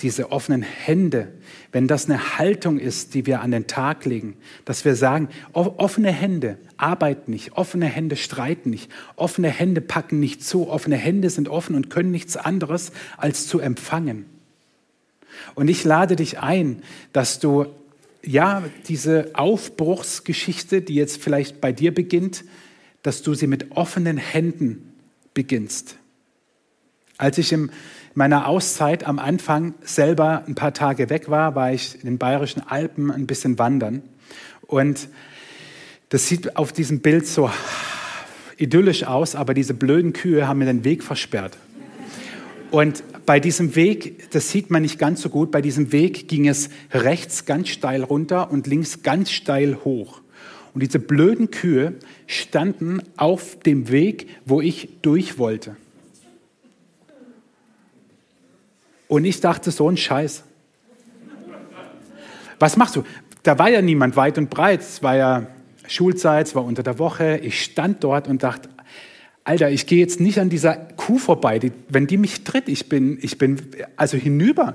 diese 0.00 0.32
offenen 0.32 0.62
Hände, 0.62 1.30
wenn 1.74 1.88
das 1.88 2.04
eine 2.08 2.38
Haltung 2.38 2.78
ist, 2.78 3.14
die 3.14 3.26
wir 3.26 3.40
an 3.40 3.50
den 3.50 3.66
Tag 3.66 4.04
legen, 4.04 4.36
dass 4.64 4.84
wir 4.84 4.94
sagen, 4.94 5.28
offene 5.52 6.12
Hände 6.12 6.56
arbeiten 6.76 7.32
nicht, 7.32 7.54
offene 7.56 7.86
Hände 7.86 8.14
streiten 8.14 8.70
nicht, 8.70 8.92
offene 9.16 9.48
Hände 9.48 9.80
packen 9.80 10.20
nicht 10.20 10.44
zu, 10.44 10.68
offene 10.68 10.94
Hände 10.94 11.30
sind 11.30 11.48
offen 11.48 11.74
und 11.74 11.90
können 11.90 12.12
nichts 12.12 12.36
anderes 12.36 12.92
als 13.16 13.48
zu 13.48 13.58
empfangen. 13.58 14.24
Und 15.56 15.66
ich 15.66 15.82
lade 15.82 16.14
dich 16.14 16.38
ein, 16.38 16.80
dass 17.12 17.40
du 17.40 17.66
ja 18.22 18.62
diese 18.86 19.32
Aufbruchsgeschichte, 19.32 20.80
die 20.80 20.94
jetzt 20.94 21.20
vielleicht 21.20 21.60
bei 21.60 21.72
dir 21.72 21.92
beginnt, 21.92 22.44
dass 23.02 23.22
du 23.22 23.34
sie 23.34 23.48
mit 23.48 23.72
offenen 23.72 24.16
Händen 24.16 24.92
beginnst. 25.34 25.96
Als 27.18 27.36
ich 27.38 27.52
im 27.52 27.70
meiner 28.14 28.46
Auszeit 28.48 29.06
am 29.06 29.18
Anfang 29.18 29.74
selber 29.82 30.44
ein 30.46 30.54
paar 30.54 30.72
Tage 30.72 31.10
weg 31.10 31.28
war, 31.28 31.54
war 31.54 31.72
ich 31.72 31.96
in 31.96 32.06
den 32.06 32.18
bayerischen 32.18 32.62
Alpen 32.66 33.10
ein 33.10 33.26
bisschen 33.26 33.58
wandern. 33.58 34.02
Und 34.62 35.08
das 36.10 36.28
sieht 36.28 36.56
auf 36.56 36.72
diesem 36.72 37.00
Bild 37.00 37.26
so 37.26 37.50
idyllisch 38.56 39.04
aus, 39.04 39.34
aber 39.34 39.52
diese 39.52 39.74
blöden 39.74 40.12
Kühe 40.12 40.46
haben 40.46 40.58
mir 40.58 40.66
den 40.66 40.84
Weg 40.84 41.02
versperrt. 41.02 41.58
Und 42.70 43.02
bei 43.26 43.40
diesem 43.40 43.74
Weg, 43.74 44.30
das 44.30 44.50
sieht 44.50 44.70
man 44.70 44.82
nicht 44.82 44.98
ganz 44.98 45.22
so 45.22 45.28
gut, 45.28 45.50
bei 45.50 45.62
diesem 45.62 45.92
Weg 45.92 46.28
ging 46.28 46.46
es 46.48 46.70
rechts 46.92 47.46
ganz 47.46 47.68
steil 47.68 48.02
runter 48.02 48.50
und 48.50 48.66
links 48.66 49.02
ganz 49.02 49.30
steil 49.30 49.78
hoch. 49.84 50.20
Und 50.72 50.82
diese 50.82 50.98
blöden 50.98 51.50
Kühe 51.50 51.94
standen 52.26 53.00
auf 53.16 53.58
dem 53.60 53.90
Weg, 53.90 54.28
wo 54.44 54.60
ich 54.60 54.88
durch 55.02 55.38
wollte. 55.38 55.76
Und 59.08 59.24
ich 59.24 59.40
dachte, 59.40 59.70
so 59.70 59.88
ein 59.88 59.96
Scheiß. 59.96 60.44
Was 62.58 62.76
machst 62.76 62.96
du? 62.96 63.04
Da 63.42 63.58
war 63.58 63.68
ja 63.68 63.82
niemand 63.82 64.16
weit 64.16 64.38
und 64.38 64.48
breit. 64.48 64.80
Es 64.80 65.02
war 65.02 65.16
ja 65.16 65.46
Schulzeit, 65.86 66.46
es 66.46 66.54
war 66.54 66.64
unter 66.64 66.82
der 66.82 66.98
Woche. 66.98 67.38
Ich 67.42 67.62
stand 67.62 68.02
dort 68.02 68.28
und 68.28 68.42
dachte, 68.42 68.68
Alter, 69.44 69.70
ich 69.70 69.86
gehe 69.86 69.98
jetzt 69.98 70.20
nicht 70.20 70.40
an 70.40 70.48
dieser 70.48 70.74
Kuh 70.74 71.18
vorbei. 71.18 71.58
Die, 71.58 71.72
wenn 71.90 72.06
die 72.06 72.16
mich 72.16 72.44
tritt, 72.44 72.68
ich 72.68 72.88
bin, 72.88 73.18
ich 73.20 73.36
bin 73.36 73.60
also 73.96 74.16
hinüber. 74.16 74.74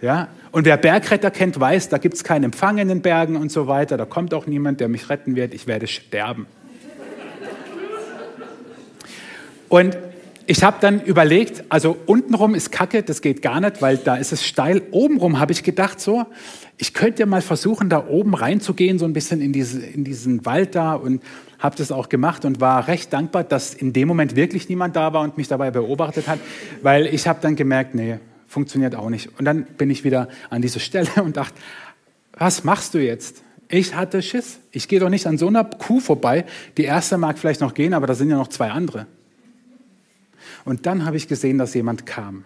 Ja? 0.00 0.28
Und 0.50 0.64
wer 0.64 0.76
Bergretter 0.76 1.30
kennt, 1.30 1.60
weiß, 1.60 1.88
da 1.88 1.98
gibt 1.98 2.14
es 2.14 2.24
keinen 2.24 2.44
Empfang 2.44 2.78
in 2.78 2.88
den 2.88 3.02
Bergen 3.02 3.36
und 3.36 3.52
so 3.52 3.68
weiter. 3.68 3.96
Da 3.96 4.04
kommt 4.04 4.34
auch 4.34 4.46
niemand, 4.46 4.80
der 4.80 4.88
mich 4.88 5.08
retten 5.08 5.36
wird. 5.36 5.54
Ich 5.54 5.68
werde 5.68 5.86
sterben. 5.86 6.46
Und 9.68 9.96
ich 10.50 10.64
habe 10.64 10.78
dann 10.80 11.02
überlegt, 11.02 11.64
also 11.68 11.94
untenrum 12.06 12.54
ist 12.54 12.72
Kacke, 12.72 13.02
das 13.02 13.20
geht 13.20 13.42
gar 13.42 13.60
nicht, 13.60 13.82
weil 13.82 13.98
da 13.98 14.16
ist 14.16 14.32
es 14.32 14.46
steil. 14.46 14.80
Obenrum 14.92 15.38
habe 15.38 15.52
ich 15.52 15.62
gedacht, 15.62 16.00
so, 16.00 16.24
ich 16.78 16.94
könnte 16.94 17.20
ja 17.20 17.26
mal 17.26 17.42
versuchen, 17.42 17.90
da 17.90 18.08
oben 18.08 18.32
reinzugehen, 18.32 18.98
so 18.98 19.04
ein 19.04 19.12
bisschen 19.12 19.42
in, 19.42 19.52
diese, 19.52 19.84
in 19.84 20.04
diesen 20.04 20.46
Wald 20.46 20.74
da 20.74 20.94
und 20.94 21.22
habe 21.58 21.76
das 21.76 21.92
auch 21.92 22.08
gemacht 22.08 22.46
und 22.46 22.62
war 22.62 22.88
recht 22.88 23.12
dankbar, 23.12 23.44
dass 23.44 23.74
in 23.74 23.92
dem 23.92 24.08
Moment 24.08 24.36
wirklich 24.36 24.70
niemand 24.70 24.96
da 24.96 25.12
war 25.12 25.20
und 25.20 25.36
mich 25.36 25.48
dabei 25.48 25.70
beobachtet 25.70 26.28
hat, 26.28 26.38
weil 26.80 27.04
ich 27.08 27.28
habe 27.28 27.40
dann 27.42 27.54
gemerkt, 27.54 27.94
nee, 27.94 28.18
funktioniert 28.46 28.94
auch 28.94 29.10
nicht. 29.10 29.38
Und 29.38 29.44
dann 29.44 29.64
bin 29.76 29.90
ich 29.90 30.02
wieder 30.02 30.28
an 30.48 30.62
diese 30.62 30.80
Stelle 30.80 31.10
und 31.22 31.36
dachte, 31.36 31.56
was 32.32 32.64
machst 32.64 32.94
du 32.94 33.04
jetzt? 33.04 33.42
Ich 33.68 33.94
hatte 33.94 34.22
Schiss. 34.22 34.60
Ich 34.70 34.88
gehe 34.88 34.98
doch 34.98 35.10
nicht 35.10 35.26
an 35.26 35.36
so 35.36 35.48
einer 35.48 35.64
Kuh 35.64 36.00
vorbei. 36.00 36.46
Die 36.78 36.84
erste 36.84 37.18
mag 37.18 37.38
vielleicht 37.38 37.60
noch 37.60 37.74
gehen, 37.74 37.92
aber 37.92 38.06
da 38.06 38.14
sind 38.14 38.30
ja 38.30 38.38
noch 38.38 38.48
zwei 38.48 38.70
andere. 38.70 39.06
Und 40.68 40.84
dann 40.84 41.06
habe 41.06 41.16
ich 41.16 41.28
gesehen, 41.28 41.56
dass 41.56 41.72
jemand 41.72 42.04
kam. 42.04 42.44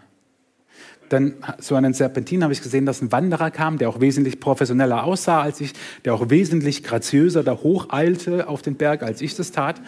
Dann 1.08 1.34
so 1.58 1.74
an 1.74 1.82
den 1.82 1.92
Serpentin 1.92 2.44
habe 2.44 2.52
ich 2.52 2.62
gesehen, 2.62 2.86
dass 2.86 3.02
ein 3.02 3.10
Wanderer 3.10 3.50
kam, 3.50 3.78
der 3.78 3.88
auch 3.88 3.98
wesentlich 3.98 4.38
professioneller 4.38 5.02
aussah 5.02 5.42
als 5.42 5.60
ich, 5.60 5.72
der 6.04 6.14
auch 6.14 6.30
wesentlich 6.30 6.84
graziöser 6.84 7.42
da 7.42 7.54
hocheilte 7.64 8.46
auf 8.46 8.62
den 8.62 8.76
Berg, 8.76 9.02
als 9.02 9.22
ich 9.22 9.34
das 9.34 9.50
tat. 9.50 9.80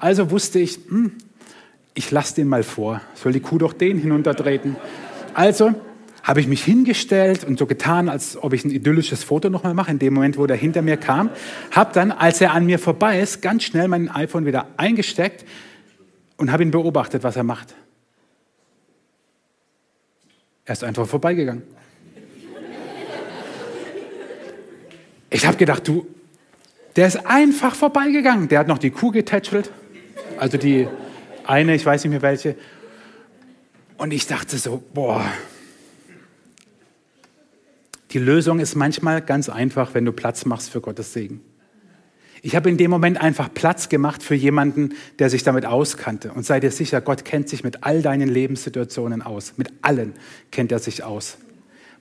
Also 0.00 0.32
wusste 0.32 0.58
ich, 0.58 0.80
hm, 0.88 1.12
ich 1.94 2.10
lasse 2.10 2.34
den 2.34 2.48
mal 2.48 2.64
vor. 2.64 3.02
Soll 3.14 3.30
die 3.30 3.38
Kuh 3.38 3.58
doch 3.58 3.72
den 3.72 3.98
hinuntertreten? 3.98 4.74
Also 5.32 5.72
habe 6.24 6.40
ich 6.40 6.48
mich 6.48 6.64
hingestellt 6.64 7.44
und 7.44 7.56
so 7.56 7.66
getan, 7.66 8.08
als 8.08 8.36
ob 8.42 8.52
ich 8.52 8.64
ein 8.64 8.72
idyllisches 8.72 9.22
Foto 9.22 9.48
nochmal 9.48 9.74
mache, 9.74 9.92
in 9.92 10.00
dem 10.00 10.12
Moment, 10.12 10.38
wo 10.38 10.46
der 10.48 10.56
hinter 10.56 10.82
mir 10.82 10.96
kam. 10.96 11.30
Habe 11.70 11.92
dann, 11.94 12.10
als 12.10 12.40
er 12.40 12.52
an 12.52 12.66
mir 12.66 12.80
vorbei 12.80 13.20
ist, 13.20 13.42
ganz 13.42 13.62
schnell 13.62 13.86
mein 13.86 14.10
iPhone 14.10 14.44
wieder 14.44 14.66
eingesteckt 14.76 15.44
und 16.36 16.52
habe 16.52 16.62
ihn 16.62 16.70
beobachtet, 16.70 17.22
was 17.22 17.36
er 17.36 17.44
macht. 17.44 17.74
Er 20.64 20.72
ist 20.72 20.84
einfach 20.84 21.06
vorbeigegangen. 21.06 21.62
Ich 25.30 25.46
habe 25.46 25.56
gedacht, 25.56 25.86
du, 25.86 26.06
der 26.96 27.06
ist 27.06 27.26
einfach 27.26 27.74
vorbeigegangen. 27.74 28.48
Der 28.48 28.60
hat 28.60 28.68
noch 28.68 28.78
die 28.78 28.90
Kuh 28.90 29.10
getätschelt, 29.10 29.70
also 30.38 30.56
die 30.56 30.88
eine, 31.44 31.74
ich 31.74 31.84
weiß 31.84 32.04
nicht 32.04 32.10
mehr 32.10 32.22
welche. 32.22 32.56
Und 33.96 34.12
ich 34.12 34.26
dachte 34.26 34.58
so, 34.58 34.82
boah, 34.92 35.24
die 38.10 38.18
Lösung 38.18 38.60
ist 38.60 38.74
manchmal 38.74 39.20
ganz 39.22 39.48
einfach, 39.48 39.94
wenn 39.94 40.04
du 40.04 40.12
Platz 40.12 40.44
machst 40.44 40.70
für 40.70 40.80
Gottes 40.80 41.12
Segen. 41.12 41.40
Ich 42.46 42.54
habe 42.54 42.70
in 42.70 42.76
dem 42.76 42.92
Moment 42.92 43.20
einfach 43.20 43.52
Platz 43.52 43.88
gemacht 43.88 44.22
für 44.22 44.36
jemanden, 44.36 44.90
der 45.18 45.30
sich 45.30 45.42
damit 45.42 45.66
auskannte. 45.66 46.30
Und 46.32 46.46
sei 46.46 46.60
dir 46.60 46.70
sicher, 46.70 47.00
Gott 47.00 47.24
kennt 47.24 47.48
sich 47.48 47.64
mit 47.64 47.82
all 47.82 48.02
deinen 48.02 48.28
Lebenssituationen 48.28 49.20
aus. 49.20 49.54
Mit 49.56 49.72
allen 49.82 50.14
kennt 50.52 50.70
er 50.70 50.78
sich 50.78 51.02
aus. 51.02 51.38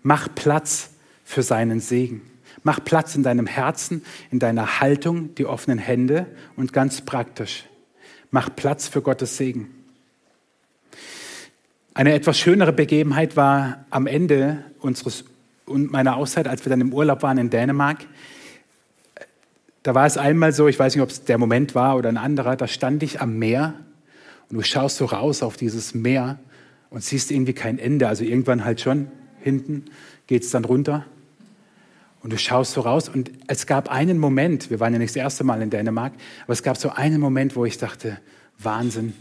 Mach 0.03 0.27
Platz 0.35 0.91
für 1.23 1.41
seinen 1.41 1.79
Segen. 1.79 2.21
Mach 2.61 2.79
Platz 2.85 3.15
in 3.15 3.23
deinem 3.23 3.47
Herzen, 3.47 4.05
in 4.29 4.37
deiner 4.37 4.79
Haltung, 4.81 5.33
die 5.33 5.47
offenen 5.47 5.79
Hände 5.79 6.27
und 6.55 6.73
ganz 6.73 7.01
praktisch. 7.01 7.63
Mach 8.29 8.55
Platz 8.55 8.87
für 8.87 9.01
Gottes 9.01 9.37
Segen. 9.37 9.69
Eine 11.95 12.13
etwas 12.13 12.37
schönere 12.37 12.71
Begebenheit 12.71 13.35
war 13.35 13.85
am 13.89 14.05
Ende 14.05 14.63
unseres 14.77 15.25
meiner 15.65 16.17
Auszeit, 16.17 16.47
als 16.47 16.63
wir 16.63 16.69
dann 16.69 16.81
im 16.81 16.93
Urlaub 16.93 17.23
waren 17.23 17.39
in 17.39 17.49
Dänemark. 17.49 18.05
Da 19.85 19.93
war 19.93 20.07
es 20.07 20.17
einmal 20.17 20.51
so, 20.51 20.67
ich 20.67 20.79
weiß 20.79 20.95
nicht, 20.95 21.03
ob 21.03 21.11
es 21.11 21.25
der 21.25 21.37
Moment 21.37 21.75
war 21.75 21.95
oder 21.95 22.09
ein 22.09 22.17
anderer, 22.17 22.55
da 22.55 22.67
stand 22.67 23.03
ich 23.03 23.21
am 23.21 23.37
Meer 23.37 23.75
und 24.49 24.57
du 24.57 24.63
schaust 24.63 24.97
so 24.97 25.05
raus 25.05 25.43
auf 25.43 25.57
dieses 25.57 25.93
Meer 25.93 26.39
und 26.89 27.03
siehst 27.03 27.29
irgendwie 27.29 27.53
kein 27.53 27.77
Ende. 27.77 28.07
Also 28.07 28.23
irgendwann 28.23 28.65
halt 28.65 28.81
schon, 28.81 29.11
hinten 29.41 29.85
geht 30.25 30.41
es 30.41 30.49
dann 30.49 30.65
runter. 30.65 31.05
Und 32.23 32.33
du 32.33 32.37
schaust 32.39 32.73
so 32.73 32.81
raus 32.81 33.09
und 33.09 33.29
es 33.45 33.67
gab 33.67 33.91
einen 33.91 34.17
Moment, 34.17 34.71
wir 34.71 34.79
waren 34.79 34.91
ja 34.91 34.97
nicht 34.97 35.11
das 35.11 35.17
erste 35.17 35.43
Mal 35.43 35.61
in 35.61 35.69
Dänemark, 35.69 36.13
aber 36.45 36.53
es 36.53 36.63
gab 36.63 36.77
so 36.77 36.89
einen 36.89 37.21
Moment, 37.21 37.55
wo 37.55 37.63
ich 37.63 37.77
dachte, 37.77 38.17
Wahnsinn, 38.57 39.13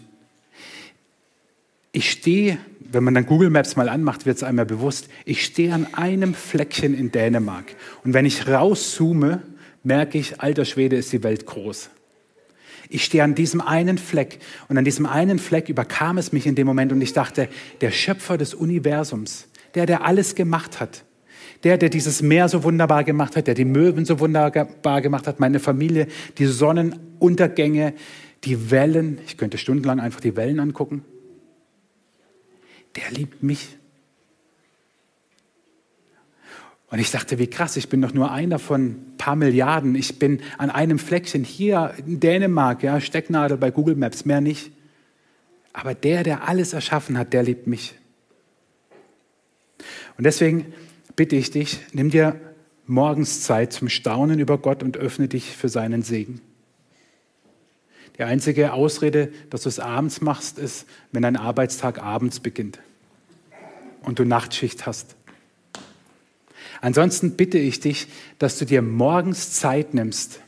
ich 1.92 2.11
stehe, 2.11 2.57
wenn 2.81 3.05
man 3.05 3.12
dann 3.12 3.27
Google 3.27 3.50
Maps 3.50 3.77
mal 3.77 3.90
anmacht, 3.90 4.24
wird 4.24 4.38
es 4.38 4.42
einmal 4.42 4.64
bewusst, 4.64 5.11
ich 5.27 5.44
stehe 5.44 5.74
an 5.74 5.92
einem 5.92 6.33
Fleckchen 6.33 6.94
in 6.94 7.12
Dänemark. 7.12 7.66
Und 8.03 8.14
wenn 8.14 8.24
ich 8.24 8.48
rauszoome, 8.48 9.42
merke 9.85 10.18
ich, 10.18 10.40
alter 10.40 10.64
Schwede 10.64 10.97
ist 10.97 11.12
die 11.12 11.23
Welt 11.23 11.47
groß. 11.47 11.90
Ich 12.88 13.05
stehe 13.05 13.23
an 13.23 13.35
diesem 13.35 13.61
einen 13.61 13.99
Fleck 13.99 14.38
und 14.68 14.77
an 14.77 14.85
diesem 14.85 15.07
einen 15.07 15.38
Fleck 15.38 15.68
überkam 15.68 16.18
es 16.18 16.33
mich 16.33 16.47
in 16.47 16.55
dem 16.55 16.66
Moment 16.66 16.92
und 16.92 17.01
ich 17.01 17.12
dachte, 17.12 17.49
der 17.81 17.90
Schöpfer 17.90 18.37
des 18.37 18.55
Universums, 18.55 19.49
der, 19.75 19.87
der 19.87 20.05
alles 20.05 20.35
gemacht 20.35 20.81
hat, 20.81 21.05
der, 21.62 21.79
der 21.79 21.88
dieses 21.88 22.20
Meer 22.20 22.49
so 22.49 22.62
wunderbar 22.62 23.05
gemacht 23.05 23.37
hat, 23.37 23.47
der 23.47 23.55
die 23.55 23.64
Möwen 23.64 24.05
so 24.05 24.20
wunderbar 24.20 25.01
gemacht 25.01 25.27
hat, 25.27 25.40
meine 25.40 25.61
Familie, 25.61 26.09
die 26.37 26.47
Sonnenuntergänge, 26.47 27.94
die 28.44 28.70
Wellen, 28.70 29.18
ich 29.27 29.38
könnte 29.38 29.57
stundenlang 29.57 30.01
einfach 30.01 30.20
die 30.20 30.37
Wellen 30.37 30.61
angucken, 30.61 31.05
der 32.97 33.11
liebt 33.11 33.42
mich. 33.42 33.79
Und 36.94 37.00
ich 37.00 37.11
dachte, 37.11 37.40
wie 37.40 37.48
krass, 37.48 37.76
ich 37.76 37.88
bin 37.88 38.00
doch 38.02 38.14
nur 38.14 38.30
einer 38.30 38.61
von 38.61 38.85
ein 38.85 39.16
paar 39.18 39.35
Milliarden. 39.35 39.96
Ich 39.96 40.20
bin 40.20 40.40
an 40.59 40.70
einem 40.70 41.00
Fleckchen 41.00 41.42
hier 41.42 41.92
in 42.07 42.20
Dänemark, 42.20 42.85
ja, 42.85 43.00
Stecknadel 43.00 43.57
bei 43.57 43.72
Google 43.72 43.96
Maps, 43.96 44.24
mehr 44.24 44.40
nicht. 44.40 44.70
Aber 45.72 45.92
der, 45.94 46.22
der 46.22 46.46
alles 46.46 46.72
erschaffen 46.72 47.18
hat, 47.18 47.33
der 47.33 47.42
liebt 47.42 47.66
mich. 47.66 47.96
Und 50.16 50.22
deswegen 50.22 50.72
bitte 51.16 51.35
ich 51.35 51.50
dich, 51.50 51.80
nimm 51.92 52.11
dir 52.11 52.38
morgens 52.87 53.42
Zeit 53.42 53.72
zum 53.72 53.88
Staunen 53.88 54.38
über 54.38 54.57
Gott 54.57 54.85
und 54.85 54.96
öffne 54.96 55.26
dich 55.26 55.57
für 55.57 55.68
seinen 55.68 56.02
Segen. 56.02 56.42
Die 58.18 58.22
einzige 58.22 58.72
Ausrede, 58.72 59.33
dass 59.50 59.62
du 59.62 59.68
es 59.68 59.80
abends 59.80 60.20
machst, 60.20 60.61
ist, 60.61 60.87
wenn 61.11 61.22
dein 61.22 61.37
Arbeitstag 61.37 62.00
abends 62.00 62.38
beginnt 62.38 62.78
und 64.02 64.20
du 64.20 64.24
Nachtschicht 64.24 64.87
hast. 64.87 65.16
Ansonsten 66.85 67.31
bitte 67.31 67.57
ich 67.57 67.81
dich, 67.81 68.09
dass 68.38 68.59
du 68.59 68.66
dir 68.66 68.83
morgens 68.83 69.55
Zeit 69.55 69.94
nimmst 69.94 70.40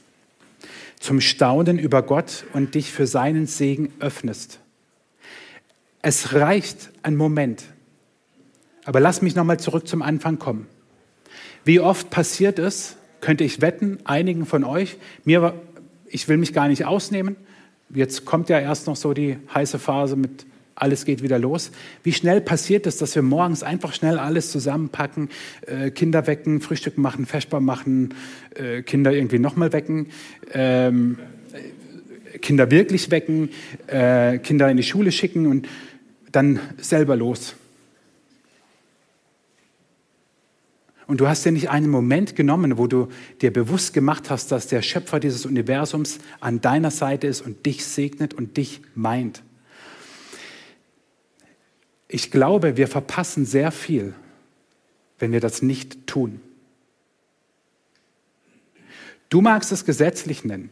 zum 1.01 1.23
Staunen 1.23 1.79
über 1.79 2.03
Gott 2.03 2.45
und 2.53 2.75
dich 2.75 2.93
für 2.93 3.07
seinen 3.07 3.47
Segen 3.47 3.91
öffnest. 4.01 4.61
Es 6.03 6.35
reicht 6.35 6.91
ein 7.03 7.17
Moment. 7.17 7.65
Aber 8.85 9.01
lass 9.01 9.23
mich 9.23 9.35
nochmal 9.35 9.59
zurück 9.59 9.89
zum 9.89 10.03
Anfang 10.03 10.39
kommen. 10.39 10.67
Wie 11.65 11.81
oft 11.81 12.11
passiert 12.11 12.59
es, 12.59 12.99
könnte 13.23 13.43
ich 13.43 13.63
wetten, 13.63 14.01
einigen 14.05 14.45
von 14.45 14.63
euch, 14.63 14.99
mir, 15.25 15.55
ich 16.07 16.29
will 16.29 16.37
mich 16.37 16.53
gar 16.53 16.69
nicht 16.69 16.85
ausnehmen, 16.85 17.37
Jetzt 17.91 18.25
kommt 18.25 18.49
ja 18.49 18.59
erst 18.59 18.87
noch 18.87 18.97
so 18.97 19.15
die 19.15 19.39
heiße 19.55 19.79
Phase 19.79 20.17
mit 20.17 20.45
alles 20.77 21.07
geht 21.07 21.23
wieder 21.23 21.39
los. 21.39 21.73
Wie 22.03 22.13
schnell 22.13 22.41
passiert 22.41 22.87
es, 22.87 22.99
dass 22.99 23.15
wir 23.15 23.23
morgens 23.23 23.63
einfach 23.63 23.95
schnell 23.95 24.19
alles 24.19 24.53
zusammenpacken, 24.53 25.31
äh, 25.67 25.91
Kinder 25.91 26.27
wecken, 26.27 26.61
Frühstück 26.61 26.99
machen, 26.99 27.27
Feschbar 27.27 27.61
machen, 27.61 28.15
äh, 28.55 28.83
Kinder 28.83 29.13
irgendwie 29.13 29.39
nochmal 29.39 29.73
wecken, 29.73 30.09
ähm, 30.53 31.19
Kinder 32.43 32.71
wirklich 32.71 33.11
wecken, 33.11 33.49
äh, 33.87 34.39
Kinder 34.39 34.71
in 34.71 34.77
die 34.77 34.83
Schule 34.83 35.13
schicken 35.13 35.47
und 35.47 35.67
dann 36.31 36.61
selber 36.77 37.17
los. 37.17 37.57
Und 41.07 41.21
du 41.21 41.29
hast 41.29 41.47
dir 41.47 41.53
nicht 41.53 41.71
einen 41.71 41.89
Moment 41.89 42.37
genommen, 42.37 42.77
wo 42.77 42.87
du 42.87 43.09
dir 43.41 43.53
bewusst 43.53 43.95
gemacht 43.95 44.29
hast, 44.29 44.51
dass 44.53 44.67
der 44.67 44.83
Schöpfer 44.83 45.21
dieses 45.21 45.47
Universums 45.47 46.19
an 46.41 46.61
deiner 46.61 46.91
Seite 46.91 47.29
ist 47.29 47.41
und 47.41 47.65
dich 47.65 47.87
segnet 47.87 48.35
und 48.35 48.57
dich 48.57 48.83
meint. 48.95 49.43
Ich 52.09 52.31
glaube, 52.31 52.77
wir 52.77 52.89
verpassen 52.89 53.45
sehr 53.45 53.73
viel, 53.73 54.15
wenn 55.19 55.33
wir 55.33 55.41
das 55.41 55.63
nicht 55.63 56.07
tun. 56.07 56.41
Du 59.29 59.41
magst 59.41 59.73
es 59.73 59.85
gesetzlich 59.85 60.45
nennen. 60.45 60.71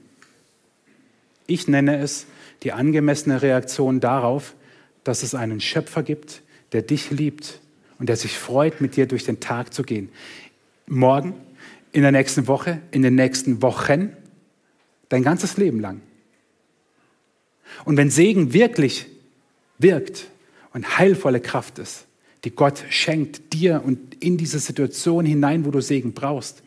Ich 1.46 1.66
nenne 1.66 1.98
es 1.98 2.26
die 2.62 2.72
angemessene 2.72 3.42
Reaktion 3.42 4.00
darauf, 4.00 4.54
dass 5.02 5.22
es 5.22 5.34
einen 5.34 5.60
Schöpfer 5.60 6.02
gibt, 6.02 6.42
der 6.72 6.82
dich 6.82 7.10
liebt 7.10 7.60
und 7.98 8.08
der 8.08 8.16
sich 8.16 8.38
freut, 8.38 8.80
mit 8.80 8.96
dir 8.96 9.06
durch 9.06 9.24
den 9.24 9.40
Tag 9.40 9.74
zu 9.74 9.82
gehen. 9.82 10.08
Morgen, 10.86 11.34
in 11.92 12.02
der 12.02 12.12
nächsten 12.12 12.46
Woche, 12.46 12.80
in 12.90 13.02
den 13.02 13.14
nächsten 13.14 13.60
Wochen, 13.60 14.16
dein 15.08 15.22
ganzes 15.22 15.56
Leben 15.56 15.80
lang. 15.80 16.00
Und 17.84 17.96
wenn 17.96 18.10
Segen 18.10 18.52
wirklich 18.52 19.06
wirkt 19.78 20.28
und 20.74 20.98
heilvolle 20.98 21.40
Kraft 21.40 21.78
ist, 21.78 22.04
die 22.44 22.50
Gott 22.50 22.84
schenkt 22.90 23.54
dir 23.54 23.82
und 23.82 24.22
in 24.22 24.36
diese 24.36 24.58
Situation 24.58 25.24
hinein, 25.24 25.64
wo 25.64 25.70
du 25.70 25.80
Segen 25.80 26.12
brauchst, 26.12 26.62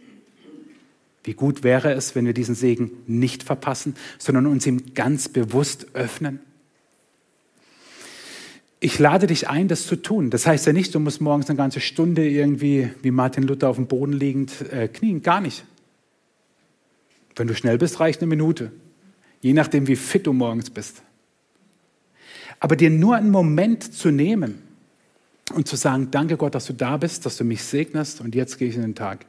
wie 1.23 1.33
gut 1.33 1.63
wäre 1.63 1.91
es, 1.91 2.15
wenn 2.15 2.25
wir 2.25 2.33
diesen 2.33 2.55
Segen 2.55 2.89
nicht 3.05 3.43
verpassen, 3.43 3.95
sondern 4.17 4.47
uns 4.47 4.65
ihm 4.65 4.95
ganz 4.95 5.29
bewusst 5.29 5.87
öffnen 5.93 6.39
ich 8.79 8.99
lade 8.99 9.27
dich 9.27 9.49
ein, 9.49 9.67
das 9.67 9.87
zu 9.87 9.95
tun. 9.95 10.29
Das 10.29 10.45
heißt 10.45 10.67
ja 10.67 10.73
nicht, 10.73 10.93
du 10.93 10.99
musst 10.99 11.19
morgens 11.19 11.49
eine 11.49 11.57
ganze 11.57 11.79
Stunde 11.79 12.27
irgendwie 12.27 12.91
wie 13.01 13.11
Martin 13.11 13.43
Luther 13.43 13.69
auf 13.69 13.77
dem 13.77 13.87
Boden 13.87 14.13
liegend 14.13 14.71
äh, 14.71 14.87
knien. 14.87 15.21
Gar 15.21 15.41
nicht. 15.41 15.65
Wenn 17.35 17.47
du 17.47 17.55
schnell 17.55 17.77
bist, 17.77 17.99
reicht 17.99 18.21
eine 18.21 18.27
Minute. 18.27 18.71
Je 19.41 19.53
nachdem, 19.53 19.87
wie 19.87 19.95
fit 19.95 20.27
du 20.27 20.33
morgens 20.33 20.69
bist. 20.69 21.01
Aber 22.59 22.75
dir 22.75 22.89
nur 22.89 23.15
einen 23.15 23.29
Moment 23.29 23.93
zu 23.93 24.11
nehmen 24.11 24.61
und 25.53 25.67
zu 25.67 25.75
sagen, 25.75 26.09
danke 26.11 26.37
Gott, 26.37 26.55
dass 26.55 26.65
du 26.65 26.73
da 26.73 26.97
bist, 26.97 27.25
dass 27.25 27.37
du 27.37 27.43
mich 27.43 27.63
segnest 27.63 28.21
und 28.21 28.35
jetzt 28.35 28.57
gehe 28.57 28.67
ich 28.67 28.75
in 28.75 28.81
den 28.81 28.95
Tag. 28.95 29.25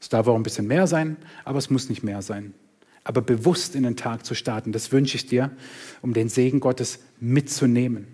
Es 0.00 0.08
darf 0.08 0.26
auch 0.26 0.36
ein 0.36 0.42
bisschen 0.42 0.66
mehr 0.66 0.86
sein, 0.86 1.16
aber 1.44 1.58
es 1.58 1.70
muss 1.70 1.88
nicht 1.88 2.02
mehr 2.02 2.20
sein 2.20 2.54
aber 3.04 3.20
bewusst 3.20 3.76
in 3.76 3.82
den 3.82 3.96
Tag 3.96 4.24
zu 4.24 4.34
starten. 4.34 4.72
Das 4.72 4.90
wünsche 4.90 5.16
ich 5.16 5.26
dir, 5.26 5.50
um 6.00 6.14
den 6.14 6.30
Segen 6.30 6.58
Gottes 6.58 7.00
mitzunehmen. 7.20 8.06